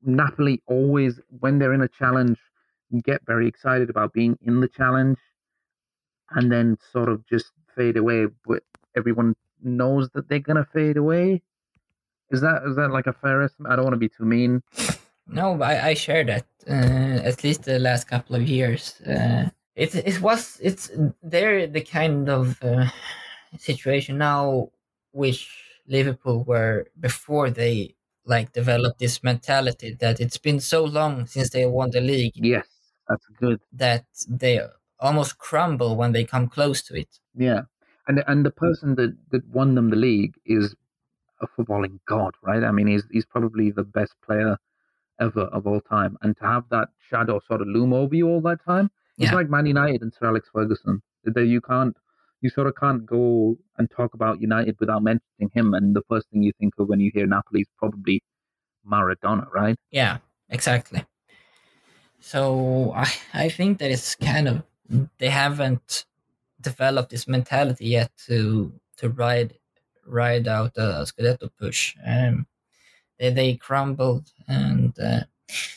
Napoli 0.03 0.61
always 0.67 1.19
when 1.39 1.59
they're 1.59 1.73
in 1.73 1.81
a 1.81 1.87
challenge 1.87 2.37
get 3.03 3.21
very 3.25 3.47
excited 3.47 3.89
about 3.89 4.13
being 4.13 4.37
in 4.41 4.59
the 4.61 4.67
challenge, 4.67 5.17
and 6.31 6.51
then 6.51 6.77
sort 6.91 7.09
of 7.09 7.25
just 7.27 7.51
fade 7.75 7.97
away. 7.97 8.27
But 8.45 8.63
everyone 8.95 9.35
knows 9.61 10.09
that 10.13 10.29
they're 10.29 10.39
gonna 10.39 10.67
fade 10.73 10.97
away. 10.97 11.41
Is 12.31 12.41
that 12.41 12.63
is 12.67 12.75
that 12.75 12.91
like 12.91 13.07
a 13.07 13.13
fair 13.13 13.41
estimate? 13.43 13.71
I 13.71 13.75
don't 13.75 13.85
want 13.85 13.93
to 13.93 13.99
be 13.99 14.09
too 14.09 14.25
mean. 14.25 14.61
No, 15.27 15.61
I, 15.61 15.87
I 15.89 15.93
share 15.93 16.23
that. 16.25 16.45
Uh, 16.69 17.21
at 17.23 17.43
least 17.43 17.63
the 17.63 17.79
last 17.79 18.07
couple 18.07 18.35
of 18.35 18.47
years, 18.47 18.99
uh, 19.01 19.49
it 19.75 19.95
it 19.95 20.21
was 20.21 20.59
it's 20.61 20.91
they're 21.23 21.67
the 21.67 21.81
kind 21.81 22.29
of 22.29 22.61
uh, 22.63 22.87
situation 23.57 24.17
now 24.17 24.69
which 25.11 25.49
Liverpool 25.87 26.43
were 26.43 26.87
before 26.99 27.49
they 27.49 27.95
like 28.25 28.51
developed 28.51 28.99
this 28.99 29.23
mentality 29.23 29.95
that 29.99 30.19
it's 30.19 30.37
been 30.37 30.59
so 30.59 30.83
long 30.83 31.25
since 31.25 31.49
they 31.49 31.65
won 31.65 31.89
the 31.91 32.01
league. 32.01 32.33
Yes, 32.35 32.67
that's 33.07 33.25
good. 33.39 33.59
That 33.73 34.05
they 34.27 34.61
almost 34.99 35.37
crumble 35.37 35.95
when 35.95 36.11
they 36.11 36.23
come 36.23 36.47
close 36.47 36.81
to 36.83 36.95
it. 36.95 37.19
Yeah, 37.35 37.61
and 38.07 38.23
and 38.27 38.45
the 38.45 38.51
mm. 38.51 38.55
person 38.55 38.95
that 38.95 39.15
that 39.31 39.47
won 39.47 39.75
them 39.75 39.89
the 39.89 39.95
league 39.95 40.35
is 40.45 40.75
a 41.41 41.47
footballing 41.47 41.99
god, 42.07 42.33
right? 42.43 42.63
I 42.63 42.71
mean, 42.71 42.87
he's 42.87 43.03
he's 43.11 43.25
probably 43.25 43.71
the 43.71 43.83
best 43.83 44.13
player 44.25 44.57
ever 45.19 45.41
of 45.41 45.65
all 45.65 45.81
time, 45.81 46.17
and 46.21 46.37
to 46.37 46.43
have 46.43 46.63
that 46.69 46.89
shadow 47.09 47.39
sort 47.47 47.61
of 47.61 47.67
loom 47.67 47.93
over 47.93 48.15
you 48.15 48.27
all 48.27 48.41
that 48.41 48.63
time, 48.65 48.91
it's 49.17 49.33
like 49.33 49.49
Man 49.49 49.65
United 49.65 50.01
and 50.01 50.13
Sir 50.13 50.27
Alex 50.27 50.49
Ferguson. 50.53 51.01
That 51.23 51.45
you 51.45 51.59
can't, 51.59 51.97
you 52.41 52.49
sort 52.49 52.67
of 52.67 52.75
can't 52.75 53.05
go 53.05 53.57
and 53.77 53.89
talk 53.91 54.13
about 54.13 54.39
United 54.39 54.77
without 54.79 55.03
mentioning 55.03 55.49
him, 55.53 55.73
and 55.73 55.95
the 55.95 56.03
first 56.09 56.29
thing 56.29 56.43
you 56.43 56.53
think 56.59 56.73
of 56.77 56.87
when 56.87 56.99
you 56.99 57.11
hear 57.13 57.27
Napoli 57.27 57.61
is 57.61 57.67
probably 57.77 58.21
Maradona, 58.89 59.51
right? 59.51 59.75
Yeah, 59.91 60.19
exactly. 60.49 61.05
So 62.27 62.91
I 62.93 63.07
I 63.45 63.49
think 63.49 63.79
that 63.79 63.89
it's 63.89 64.15
kind 64.15 64.47
of 64.49 64.63
they 65.17 65.29
haven't 65.29 66.05
developed 66.59 67.11
this 67.11 67.25
mentality 67.27 67.85
yet 67.85 68.11
to 68.27 68.73
to 68.97 69.09
ride 69.09 69.53
ride 70.05 70.47
out 70.47 70.73
a 70.75 71.05
Scudetto 71.07 71.49
push. 71.57 71.95
Um, 72.05 72.45
they 73.17 73.29
they 73.29 73.55
crumbled, 73.55 74.25
and 74.45 74.93
uh, 74.99 75.23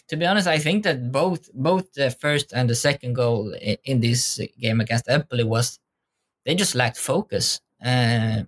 to 0.09 0.17
be 0.17 0.27
honest, 0.27 0.49
I 0.49 0.59
think 0.59 0.83
that 0.83 1.13
both 1.13 1.53
both 1.55 1.93
the 1.93 2.11
first 2.11 2.53
and 2.53 2.69
the 2.69 2.75
second 2.75 3.13
goal 3.15 3.53
in, 3.53 3.77
in 3.85 4.01
this 4.01 4.41
game 4.61 4.81
against 4.81 5.09
Empoli 5.09 5.45
was 5.45 5.79
they 6.45 6.57
just 6.57 6.75
lacked 6.75 6.99
focus. 6.99 7.61
Uh, 7.85 8.43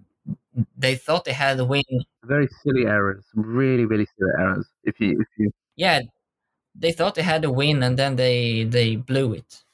they 0.77 0.97
thought 0.97 1.25
they 1.25 1.33
had 1.33 1.61
a 1.61 1.65
win 1.65 1.85
Very 2.25 2.49
silly 2.63 2.85
errors, 2.87 3.25
really, 3.35 3.85
really 3.85 4.09
silly 4.19 4.33
errors. 4.41 4.67
If 4.83 4.99
you, 4.99 5.21
if 5.21 5.29
you, 5.39 5.53
yeah, 5.77 6.01
they 6.75 6.93
thought 6.93 7.15
they 7.15 7.23
had 7.23 7.45
a 7.45 7.51
win 7.51 7.83
and 7.83 7.99
then 7.99 8.17
they 8.17 8.65
they 8.65 8.97
blew 8.97 9.35
it. 9.35 9.65